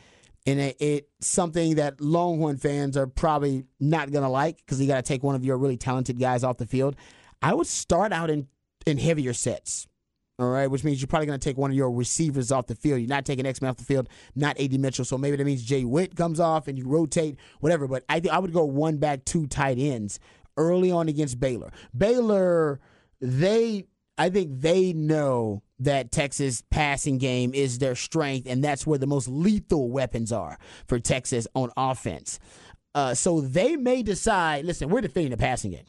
[0.46, 4.88] and it, it's something that Longhorn fans are probably not going to like because you
[4.88, 6.96] got to take one of your really talented guys off the field.
[7.42, 8.48] I would start out in,
[8.86, 9.88] in heavier sets.
[10.38, 12.76] All right, which means you're probably going to take one of your receivers off the
[12.76, 13.00] field.
[13.00, 15.06] You're not taking X Men off the field, not AD Mitchell.
[15.06, 17.88] So maybe that means Jay Witt comes off and you rotate, whatever.
[17.88, 20.20] But I think I would go one back, two tight ends
[20.58, 21.72] early on against Baylor.
[21.96, 22.80] Baylor,
[23.22, 23.86] they,
[24.18, 29.08] I think they know that Texas passing game is their strength, and that's where the
[29.08, 32.40] most lethal weapons are for Texas on offense.
[32.94, 35.86] Uh, so they may decide, listen, we're defending the passing game.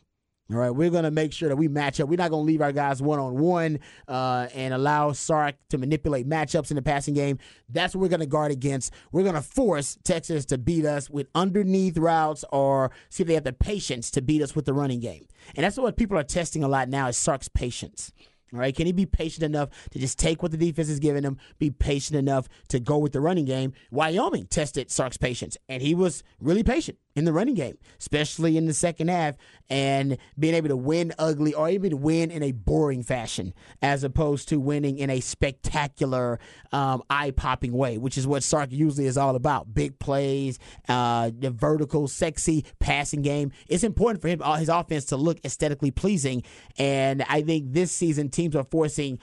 [0.49, 2.09] All right, we're going to make sure that we match up.
[2.09, 6.29] We're not going to leave our guys one on one and allow Sark to manipulate
[6.29, 7.39] matchups in the passing game.
[7.69, 8.93] That's what we're going to guard against.
[9.11, 13.35] We're going to force Texas to beat us with underneath routes or see if they
[13.35, 15.27] have the patience to beat us with the running game.
[15.57, 18.13] And that's what people are testing a lot now is Sark's patience.
[18.53, 21.25] All right, can he be patient enough to just take what the defense is giving
[21.25, 23.73] him, be patient enough to go with the running game?
[23.91, 28.67] Wyoming tested Sark's patience, and he was really patient in the running game, especially in
[28.67, 29.37] the second half,
[29.71, 34.49] and being able to win ugly or even win in a boring fashion, as opposed
[34.49, 36.39] to winning in a spectacular,
[36.73, 39.75] um, eye popping way, which is what Sark usually is all about.
[39.75, 43.51] Big plays, uh, the vertical, sexy passing game.
[43.67, 46.43] It's important for him, uh, his offense, to look aesthetically pleasing.
[46.79, 49.19] And I think this season, teams are forcing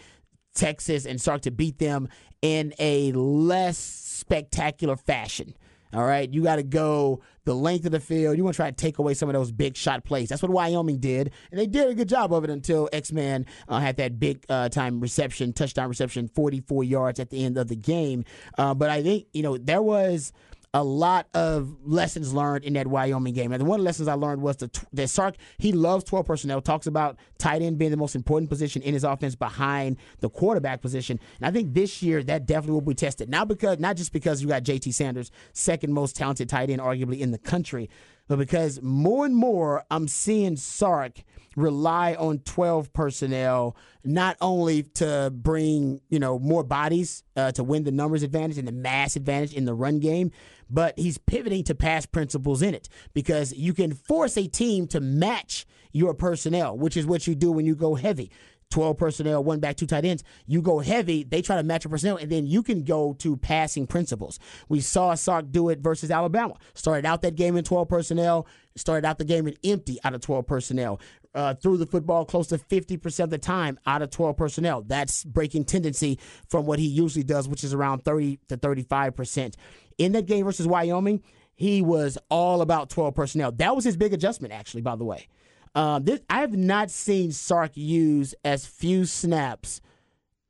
[0.55, 2.07] Texas and Sark to beat them
[2.41, 5.55] in a less spectacular fashion.
[5.93, 8.37] All right, you got to go the length of the field.
[8.37, 10.29] You want to try to take away some of those big shot plays.
[10.29, 13.45] That's what Wyoming did, and they did a good job of it until X Man
[13.67, 17.67] uh, had that big uh, time reception, touchdown reception, 44 yards at the end of
[17.67, 18.25] the game.
[18.57, 20.33] Uh, but I think you know there was
[20.73, 23.51] a lot of lessons learned in that Wyoming game.
[23.51, 26.61] And one of the lessons I learned was the, that Sark, he loves 12 personnel,
[26.61, 30.81] talks about tight end being the most important position in his offense behind the quarterback
[30.81, 31.19] position.
[31.39, 33.29] And I think this year that definitely will be tested.
[33.29, 37.19] Not because not just because you got JT Sanders, second most talented tight end arguably
[37.19, 37.89] in the country,
[38.27, 41.23] but because more and more I'm seeing Sark
[41.55, 47.83] rely on 12 personnel not only to bring you know more bodies uh, to win
[47.83, 50.31] the numbers advantage and the mass advantage in the run game
[50.69, 54.99] but he's pivoting to pass principles in it because you can force a team to
[54.99, 58.31] match your personnel which is what you do when you go heavy
[58.73, 60.23] 12 personnel, one back, two tight ends.
[60.47, 63.37] You go heavy, they try to match your personnel, and then you can go to
[63.37, 64.39] passing principles.
[64.67, 66.55] We saw Sark do it versus Alabama.
[66.73, 70.21] Started out that game in 12 personnel, started out the game in empty out of
[70.21, 70.99] 12 personnel.
[71.35, 74.81] Uh, threw the football close to 50% of the time out of 12 personnel.
[74.81, 76.19] That's breaking tendency
[76.49, 79.53] from what he usually does, which is around 30 to 35%.
[79.99, 81.21] In that game versus Wyoming,
[81.55, 83.51] he was all about 12 personnel.
[83.51, 85.27] That was his big adjustment, actually, by the way.
[85.75, 89.81] Um, this, I have not seen Sark use as few snaps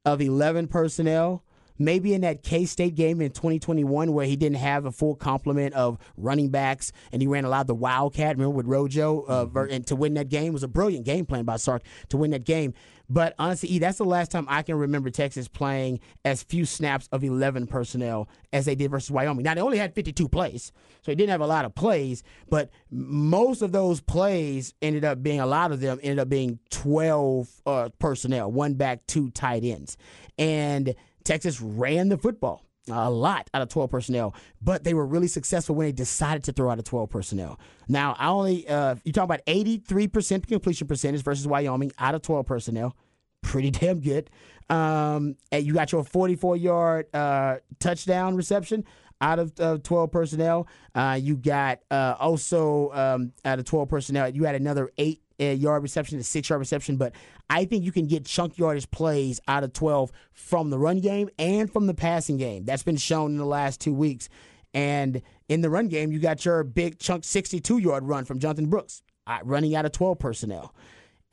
[0.05, 1.43] of 11 personnel
[1.77, 5.73] maybe in that K State game in 2021 where he didn't have a full complement
[5.73, 8.37] of running backs and he ran a lot of the Wildcat.
[8.37, 11.25] Remember with Rojo uh, ver- and to win that game it was a brilliant game
[11.25, 12.73] plan by Sark to win that game.
[13.09, 17.09] But honestly, E, that's the last time I can remember Texas playing as few snaps
[17.11, 19.43] of 11 personnel as they did versus Wyoming.
[19.43, 20.71] Now, they only had 52 plays,
[21.01, 25.21] so they didn't have a lot of plays, but most of those plays ended up
[25.21, 29.63] being, a lot of them ended up being 12 uh, personnel, one back, two tight
[29.63, 29.97] ends.
[30.37, 35.27] And Texas ran the football a lot out of 12 personnel, but they were really
[35.27, 37.59] successful when they decided to throw out of 12 personnel.
[37.87, 42.45] Now, I only, uh, you talk about 83% completion percentage versus Wyoming out of 12
[42.45, 42.95] personnel.
[43.41, 44.29] Pretty damn good.
[44.69, 48.85] Um, and you got your 44 yard uh, touchdown reception
[49.21, 50.67] out of uh, 12 personnel.
[50.93, 55.83] Uh, you got uh, also um, out of 12 personnel, you had another eight yard
[55.83, 56.97] reception, a six yard reception.
[56.97, 57.13] But
[57.49, 61.29] I think you can get chunk yardage plays out of 12 from the run game
[61.37, 62.65] and from the passing game.
[62.65, 64.29] That's been shown in the last two weeks.
[64.73, 68.69] And in the run game, you got your big chunk 62 yard run from Jonathan
[68.69, 70.73] Brooks, uh, running out of 12 personnel.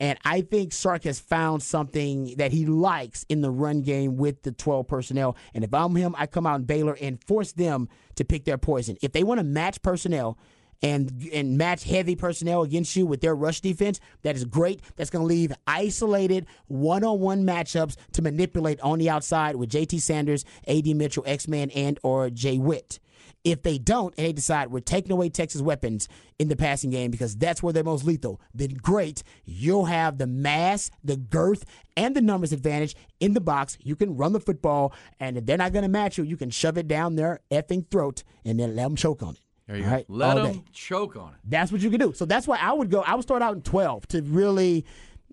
[0.01, 4.41] And I think Sark has found something that he likes in the run game with
[4.41, 5.37] the 12 personnel.
[5.53, 8.57] And if I'm him, I come out in Baylor and force them to pick their
[8.57, 8.97] poison.
[9.03, 10.39] If they want to match personnel,
[10.81, 14.81] and and match heavy personnel against you with their rush defense, that is great.
[14.95, 20.45] That's going to leave isolated one-on-one matchups to manipulate on the outside with JT Sanders,
[20.67, 22.99] AD Mitchell, X-Man, and or Jay Witt.
[23.43, 26.07] If they don't, and they decide we're taking away Texas weapons
[26.37, 29.23] in the passing game because that's where they're most lethal, then great.
[29.45, 31.65] You'll have the mass, the girth,
[31.97, 33.79] and the numbers advantage in the box.
[33.81, 36.51] You can run the football, and if they're not going to match you, you can
[36.51, 39.41] shove it down their effing throat and then let them choke on it.
[39.71, 39.95] There you All go.
[39.95, 40.05] right?
[40.09, 40.63] Let All them day.
[40.73, 41.39] choke on it.
[41.45, 42.11] That's what you can do.
[42.13, 43.01] So that's why I would go.
[43.01, 44.85] I would start out in 12 to really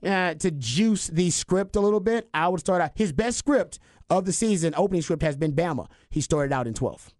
[0.04, 2.28] uh, to juice the script a little bit.
[2.32, 2.92] I would start out.
[2.94, 5.88] His best script of the season, opening script, has been Bama.
[6.08, 7.12] He started out in 12.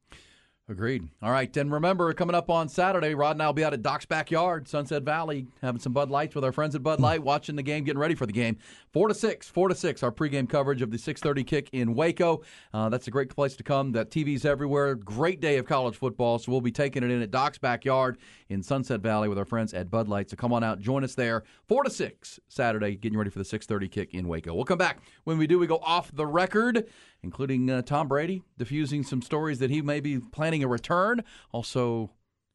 [0.71, 1.09] Agreed.
[1.23, 3.81] All right, and remember, coming up on Saturday, Rod and I will be out at
[3.81, 7.57] Doc's backyard, Sunset Valley, having some Bud Lights with our friends at Bud Light, watching
[7.57, 8.59] the game, getting ready for the game.
[8.99, 12.42] Four to six, four to six, our pregame coverage of the 6:30 kick in Waco.
[12.74, 13.92] Uh, that's a great place to come.
[13.92, 14.96] That TV's everywhere.
[14.96, 18.18] Great day of college football, so we'll be taking it in at Doc's backyard
[18.49, 20.30] in Sunset Valley with our friends at Bud Light.
[20.30, 21.44] So come on out, join us there.
[21.68, 24.53] Four to six Saturday, getting ready for the 6:30 kick in Waco.
[24.53, 25.61] We'll come back when we do.
[25.61, 26.88] We go off the record
[27.22, 31.22] including uh, Tom Brady diffusing some stories that he may be planning a return.
[31.53, 32.11] Also,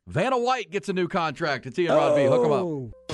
[0.08, 1.66] Vanna White gets a new contract.
[1.66, 2.26] It's Ian Rod B.
[2.26, 3.14] Hook him up.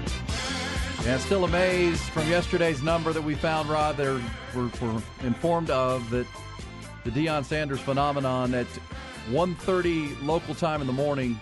[1.05, 3.97] Yeah, still amazed from yesterday's number that we found, Rod.
[3.97, 4.21] There
[4.55, 6.27] we're, we're informed of that
[7.03, 8.67] the Deion Sanders phenomenon at
[9.31, 11.39] 1.30 local time in the morning.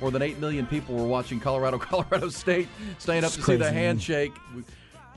[0.00, 2.68] More than 8 million people were watching Colorado, Colorado State,
[2.98, 3.84] staying up It's to see the crazy, man.
[3.84, 4.32] handshake.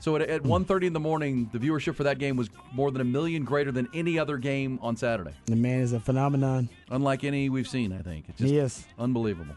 [0.00, 0.52] So at, at hmm.
[0.52, 3.72] 1.30 in the morning, the viewership for that game was more than a million greater
[3.72, 5.32] than any other game on Saturday.
[5.46, 6.70] The man is a phenomenon.
[6.90, 8.24] Unlike any we've seen, I think.
[8.28, 8.86] It's just He is.
[8.98, 9.54] unbelievable.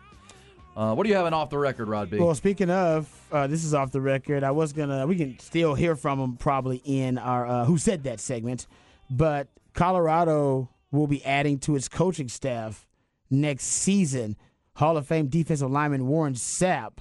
[0.75, 2.17] Uh, what do you have in off the record, Rod B?
[2.19, 4.43] Well, speaking of, uh, this is off the record.
[4.43, 5.05] I was gonna.
[5.07, 8.65] We can still hear from him probably in our uh, "Who Said That" segment,
[9.09, 12.87] but Colorado will be adding to its coaching staff
[13.29, 14.37] next season.
[14.75, 16.99] Hall of Fame defensive lineman Warren Sapp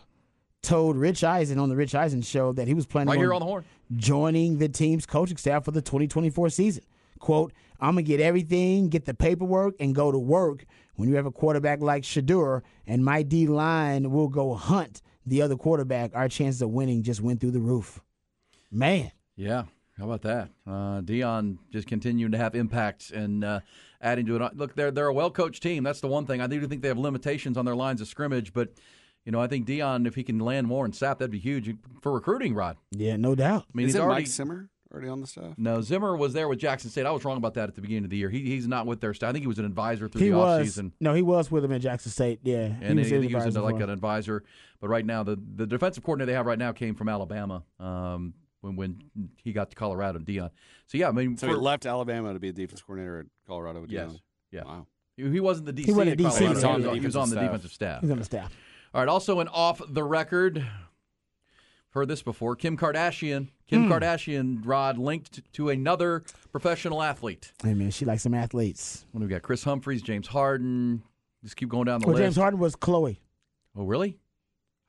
[0.62, 3.38] told Rich Eisen on the Rich Eisen show that he was planning Right here on
[3.40, 3.64] the horn.
[3.96, 6.82] joining the team's coaching staff for the 2024 season.
[7.20, 10.64] Quote, I'm going to get everything, get the paperwork, and go to work.
[10.98, 15.42] When you have a quarterback like Shedeur and my D line will go hunt the
[15.42, 18.00] other quarterback, our chances of winning just went through the roof.
[18.72, 19.12] Man.
[19.36, 20.50] Yeah, how about that?
[20.66, 23.60] Uh, Deion just continuing to have impact and uh,
[24.00, 24.56] adding to it.
[24.56, 25.84] Look, they're they're a well coached team.
[25.84, 26.40] That's the one thing.
[26.40, 28.70] I do think they have limitations on their lines of scrimmage, but
[29.24, 31.72] you know I think Deion, if he can land more and Sapp, that'd be huge
[32.02, 32.54] for recruiting.
[32.54, 32.76] Rod.
[32.90, 33.66] Yeah, no doubt.
[33.72, 35.54] I mean, Is he's it already Mike Zimmer already on the staff?
[35.56, 37.06] no Zimmer was there with Jackson State.
[37.06, 38.30] I was wrong about that at the beginning of the year.
[38.30, 39.30] He, he's not with their staff.
[39.30, 40.66] I think he was an advisor through He the was.
[40.78, 40.92] offseason.
[41.00, 42.40] No, he was with him at Jackson State.
[42.42, 42.72] Yeah.
[42.80, 44.44] And he was he, his I think he was advisor like an advisor.
[44.80, 48.34] But right now, the, the defensive coordinator they have right now came from Alabama um,
[48.60, 49.02] when when
[49.42, 50.50] he got to Colorado, Deion.
[50.86, 53.26] So yeah, I mean, So for- he left Alabama to be a defense coordinator at
[53.46, 53.80] Colorado.
[53.82, 54.10] with Yes.
[54.12, 54.20] Deion.
[54.52, 54.64] Yeah.
[54.64, 54.86] Wow.
[55.16, 55.84] He he wasn't the DC.
[55.86, 57.34] He wasn't at a DC, he was on he, the was, he was on the
[57.36, 58.00] defensive defensive staff.
[58.02, 58.56] He's on the staff.
[58.94, 59.08] All right.
[59.08, 60.64] Also, an off the record
[61.98, 62.56] heard this before.
[62.56, 63.48] Kim Kardashian.
[63.66, 63.92] Kim Hmm.
[63.92, 66.22] Kardashian, Rod, linked to, to another
[66.52, 67.52] professional athlete.
[67.62, 69.04] Hey man, she likes some athletes.
[69.12, 71.02] When we got Kris Humphries, James Harden.
[71.44, 72.24] Just keep going down the Well, list.
[72.24, 73.18] James Harden was Khloe.
[73.76, 74.18] Oh, really?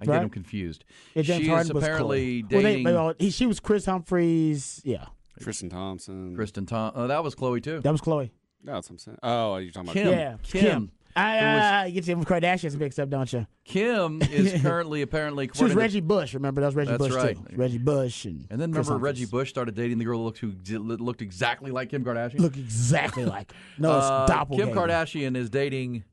[0.02, 0.16] I Right?
[0.16, 0.86] get him confused.
[1.14, 2.52] Yeah, James she Harden is was apparently Khloe.
[2.54, 4.82] Well, they- dating well, he, she was Kris Humphries.
[4.86, 5.06] Yeah,
[5.42, 6.36] Tristan Thompson.
[6.36, 6.94] Kristen Tom.
[6.96, 7.82] Oh, that was Khloe too.
[7.82, 8.30] that was Khloe.
[8.64, 9.18] No, that's what I'm saying.
[9.24, 10.08] Oh, you're talking about Kim.
[10.12, 10.92] yeah, Kim.
[11.16, 13.46] I, who was- uh, you get your Kardashians mixed up, don't you?
[13.66, 15.46] Kim is currently apparently.
[15.54, 16.34] She was according to- Reggie Bush.
[16.34, 17.36] Remember that was Reggie That's Bush right.
[17.36, 17.56] too.
[17.56, 19.22] Reggie Bush and And then Kris remember Humphries.
[19.22, 22.40] Reggie Bush started dating the girl who looked, who looked exactly like Kim Kardashian.
[22.40, 23.52] Look exactly like.
[23.78, 24.74] No, it's Uh, doppelganger.
[24.74, 26.04] Kim Kardashian is dating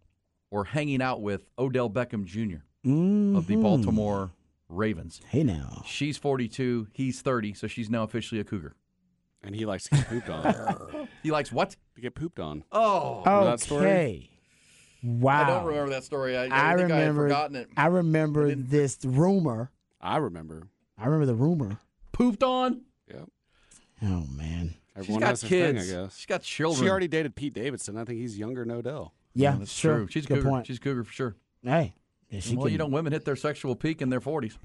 [0.50, 2.62] or hanging out with Odell Beckham Jr.
[2.86, 3.36] Mhm.
[3.36, 4.30] of the Baltimore
[4.68, 5.20] Ravens.
[5.28, 5.82] Hey now.
[5.86, 8.74] She's 42, he's 30, so she's now officially a cougar.
[9.42, 11.08] And he likes to get pooped on.
[11.22, 11.76] He likes what?
[11.96, 12.64] to get pooped on.
[12.72, 13.86] Oh, Remember that story?
[13.86, 14.30] Okay.
[15.06, 15.42] Wow.
[15.42, 16.36] I don't remember that story.
[16.36, 17.22] I, I, I think I had remember.
[17.24, 17.68] forgotten it.
[17.76, 19.70] I remember this rumor.
[20.00, 20.68] I remember.
[20.98, 21.78] I remember the rumor.
[22.12, 22.82] Pooped on.
[23.08, 23.28] Yep.
[24.02, 24.74] Oh man.
[24.96, 25.92] Everyone got has their thing, I kids.
[25.92, 26.16] guess.
[26.16, 26.84] She's got children.
[26.84, 27.96] She already dated Pete Davidson.
[27.98, 29.12] I think he's younger than Odell.
[29.34, 29.96] Yeah, that's sure.
[29.98, 30.06] true.
[30.10, 30.48] She's a Good cougar.
[30.48, 30.66] point.
[30.66, 31.36] She's a cougar for sure.
[31.62, 31.94] Hey.
[32.30, 34.56] Yeah, she well, can, you know, women hit their sexual peak in their 40s.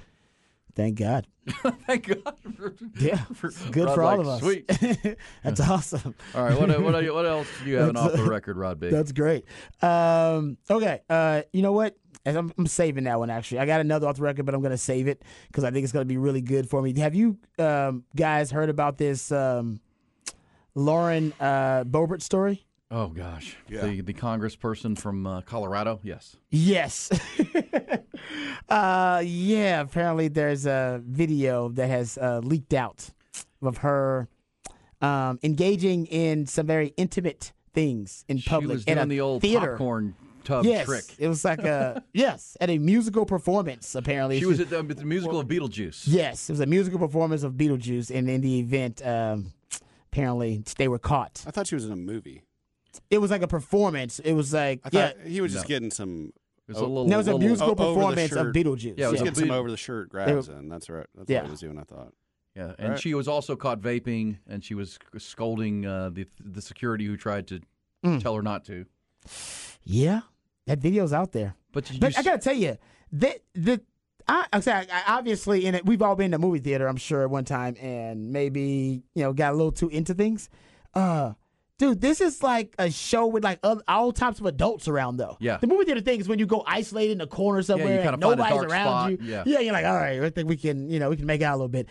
[0.76, 1.28] Thank God.
[1.88, 2.36] Thank God.
[2.56, 3.18] For, Yeah.
[3.34, 4.40] for- Good Rod's for all like, of us.
[4.42, 5.18] Sweet.
[5.44, 6.16] That's awesome.
[6.36, 6.58] All right.
[6.60, 8.90] What, what, what else do you have That's- off the record, Rod B?
[8.90, 9.46] That's great.
[9.82, 11.02] Um, okay.
[11.10, 11.98] Uh, you know what?
[12.26, 13.60] And I'm, I'm saving that one actually.
[13.60, 15.84] I got another off the record, but I'm going to save it because I think
[15.84, 16.98] it's going to be really good for me.
[17.00, 19.80] Have you um, guys heard about this um,
[20.76, 22.66] Lauren uh, Boebert story?
[22.92, 26.02] Oh gosh, the the congressperson from uh, Colorado.
[26.04, 26.36] Yes.
[26.50, 27.10] Yes.
[28.70, 29.82] Uh, yeah.
[29.82, 33.10] Apparently, there's a video that has uh, leaked out
[33.62, 34.28] of her
[35.02, 39.22] um, engaging in some very intimate things in public She was in doing a the
[39.22, 39.72] old theater.
[39.72, 41.04] popcorn tub yes, trick.
[41.20, 43.96] it was like a yes at a musical performance.
[43.96, 46.04] Apparently, She was at the, at the musical of Beetlejuice.
[46.08, 49.54] Yes, it was a musical performance of Beetlejuice, and in the event, um,
[50.12, 51.44] apparently they were caught.
[51.48, 52.42] I thought she was in a movie.
[53.10, 54.20] It was like a performance.
[54.20, 55.68] It was like I yeah, he was just No.
[55.70, 56.34] getting some.
[56.78, 57.06] It was a little.
[57.08, 58.56] No, it was a little- musical o- performance of shirt.
[58.56, 58.84] Beetlejuice.
[58.84, 60.70] Yeah, it He was was a getting some over the shirt They were- grabs in.
[60.70, 61.08] That's right.
[61.16, 61.38] That's Yeah.
[61.40, 61.78] what he was doing.
[61.78, 62.14] I thought.
[62.56, 63.00] Yeah, and Right.
[63.00, 67.48] she was also caught vaping, and she was scolding uh, the the security who tried
[67.48, 67.62] to
[68.06, 68.22] Mm.
[68.22, 68.86] tell her not to.
[69.84, 70.22] yeah,
[70.68, 71.56] that video's out there.
[71.72, 72.78] But did you But I s- gotta tell you,
[73.12, 73.82] the the
[74.28, 77.30] I, I'm I, obviously in it, we've all been to movie theater, I'm sure, at
[77.30, 80.50] one time, and maybe you know got a little too into things.
[80.94, 81.34] Uh,
[81.82, 85.36] dude, this is like a show with like other, all types of adults around, though.
[85.40, 85.58] Yeah.
[85.58, 88.22] The movie theater thing is when you go isolated in a corner somewhere, kinda and
[88.22, 89.18] nobody's around spot, you.
[89.22, 89.44] yeah.
[89.48, 91.56] yeah, you're like, all right, I think we can, you know, we can make out
[91.56, 91.88] a little bit.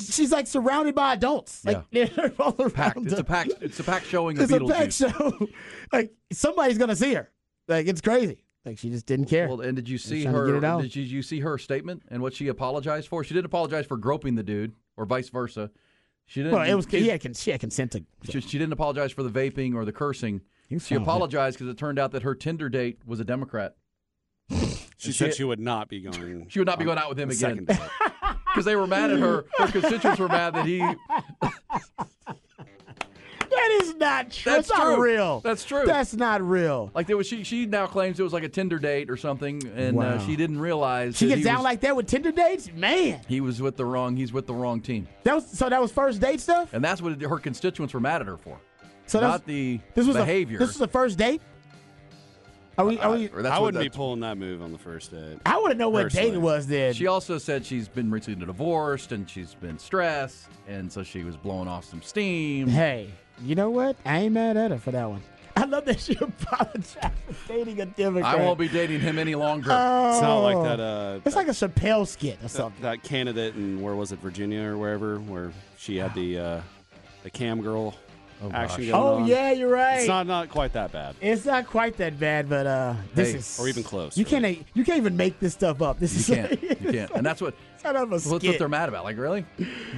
[0.00, 2.98] She's like surrounded by adults, like they're all around packed.
[2.98, 3.52] It's a packed.
[3.60, 5.40] It's a packed showing of It's a packed Beetlejuice.
[5.40, 5.48] show.
[5.92, 7.30] like somebody's gonna see her.
[7.68, 8.44] Like it's crazy.
[8.64, 9.48] Like she just didn't care.
[9.48, 10.82] Well, and did you see trying to get her?
[10.82, 13.22] Did you, you see her statement and what she apologized for?
[13.22, 15.70] She didn't apologize for groping the dude, or vice versa.
[16.26, 16.54] She didn't.
[16.54, 18.04] Well, it was she, he had, she had consent to.
[18.30, 20.40] she, she didn't apologize for the vaping or the cursing.
[20.80, 23.76] She apologized because it turned out that her Tinder date was a Democrat.
[24.96, 26.46] She said she would not be going.
[26.48, 29.44] She would not be going out with him again because they were mad at her.
[29.58, 30.78] Her constituents were mad that he.
[33.64, 34.52] That is not true.
[34.52, 35.02] That's That's not true.
[35.04, 35.40] real.
[35.40, 35.84] That's true.
[35.86, 36.90] That's not real.
[36.94, 39.62] Like there was, she she now claims it was like a Tinder date or something,
[39.74, 42.30] and uh, she didn't realize She that gets he down was, like that with Tinder
[42.32, 43.20] dates, man.
[43.26, 44.16] he was with the wrong.
[44.16, 45.68] He's with the wrong team, That was so.
[45.70, 46.74] That was first date stuff.
[46.74, 48.58] and that's what her constituents were mad at her for.
[49.06, 50.56] So not the This was behavior.
[50.56, 51.40] A, this was the first date.
[52.76, 52.98] Are we?
[52.98, 53.28] Are we?
[53.28, 55.38] Or that's I what wouldn't be that's- pulling that move on the first date.
[55.46, 56.36] I want to know what date Personally.
[56.36, 56.92] it was then.
[56.92, 61.36] She also said she's been recently divorced and she's been stressed, and so she was
[61.36, 62.66] blowing off some steam.
[62.66, 63.10] Hey,
[63.42, 63.96] you know what?
[64.04, 65.22] I ain't mad at her for that one.
[65.56, 68.40] I love that she apologized for dating a Democrat.
[68.40, 69.70] I won't be dating him any longer.
[69.70, 70.80] It's not like that.
[70.80, 71.14] Oh.
[71.16, 72.82] Uh, It's like a Chappelle skit or that, something.
[72.82, 76.60] that candidate in where was it, Virginia or wherever, where she had the uh,
[77.22, 77.94] the cam girl
[78.52, 78.90] action gosh.
[78.90, 79.26] going Oh on.
[79.26, 79.98] yeah, you're right.
[79.98, 81.14] It's not not quite that bad.
[81.20, 84.44] It's not quite that bad, but uh, this Hey, is or even close, You can't
[84.74, 85.98] you can't even make this stuff up.
[86.00, 86.62] This is You can't.
[86.62, 87.10] You can't.
[87.12, 87.54] And that's what.
[87.74, 89.04] It's kind of a What's what they're mad about?
[89.04, 89.44] Like, really?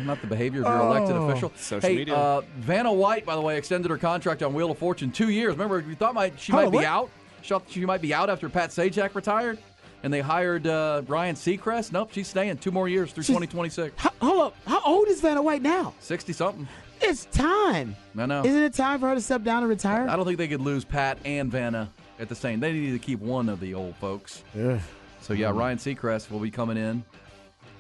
[0.05, 1.29] Not the behavior of your elected Oh.
[1.29, 1.53] official.
[1.55, 2.17] Social hey, media.
[2.17, 5.53] Uh, Vanna White, by the way, extended her contract on Wheel of Fortune two years.
[5.53, 7.11] Remember, we thought might she Hold might on, be out.
[7.43, 9.59] She thought she might be out after Pat Sajak retired,
[10.03, 11.93] and they hired uh, Ryan Seacrest.
[11.93, 13.95] Nope, she's staying two more years through She's- 2026.
[13.97, 15.95] How, hold up, how old is Vanna White now?
[16.01, 16.67] Sixty something.
[17.01, 17.97] It's time.
[18.17, 18.45] I know.
[18.45, 20.09] Isn't it time for her to step down and retire?
[20.09, 22.61] I don't think they could lose Pat and Vanna at the same.
[22.61, 24.43] They need to keep one of the old folks.
[24.59, 24.81] Ugh.
[25.21, 25.57] So yeah, mm.
[25.57, 27.05] Ryan Seacrest will be coming in.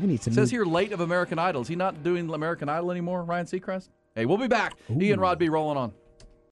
[0.01, 1.63] We need to It says here late of American Idol.
[1.63, 3.89] Is he not doing American Idol anymore, Ryan Seacrest?
[4.15, 4.75] Hey, we'll be back.
[4.91, 5.93] Ian Rod B rolling on.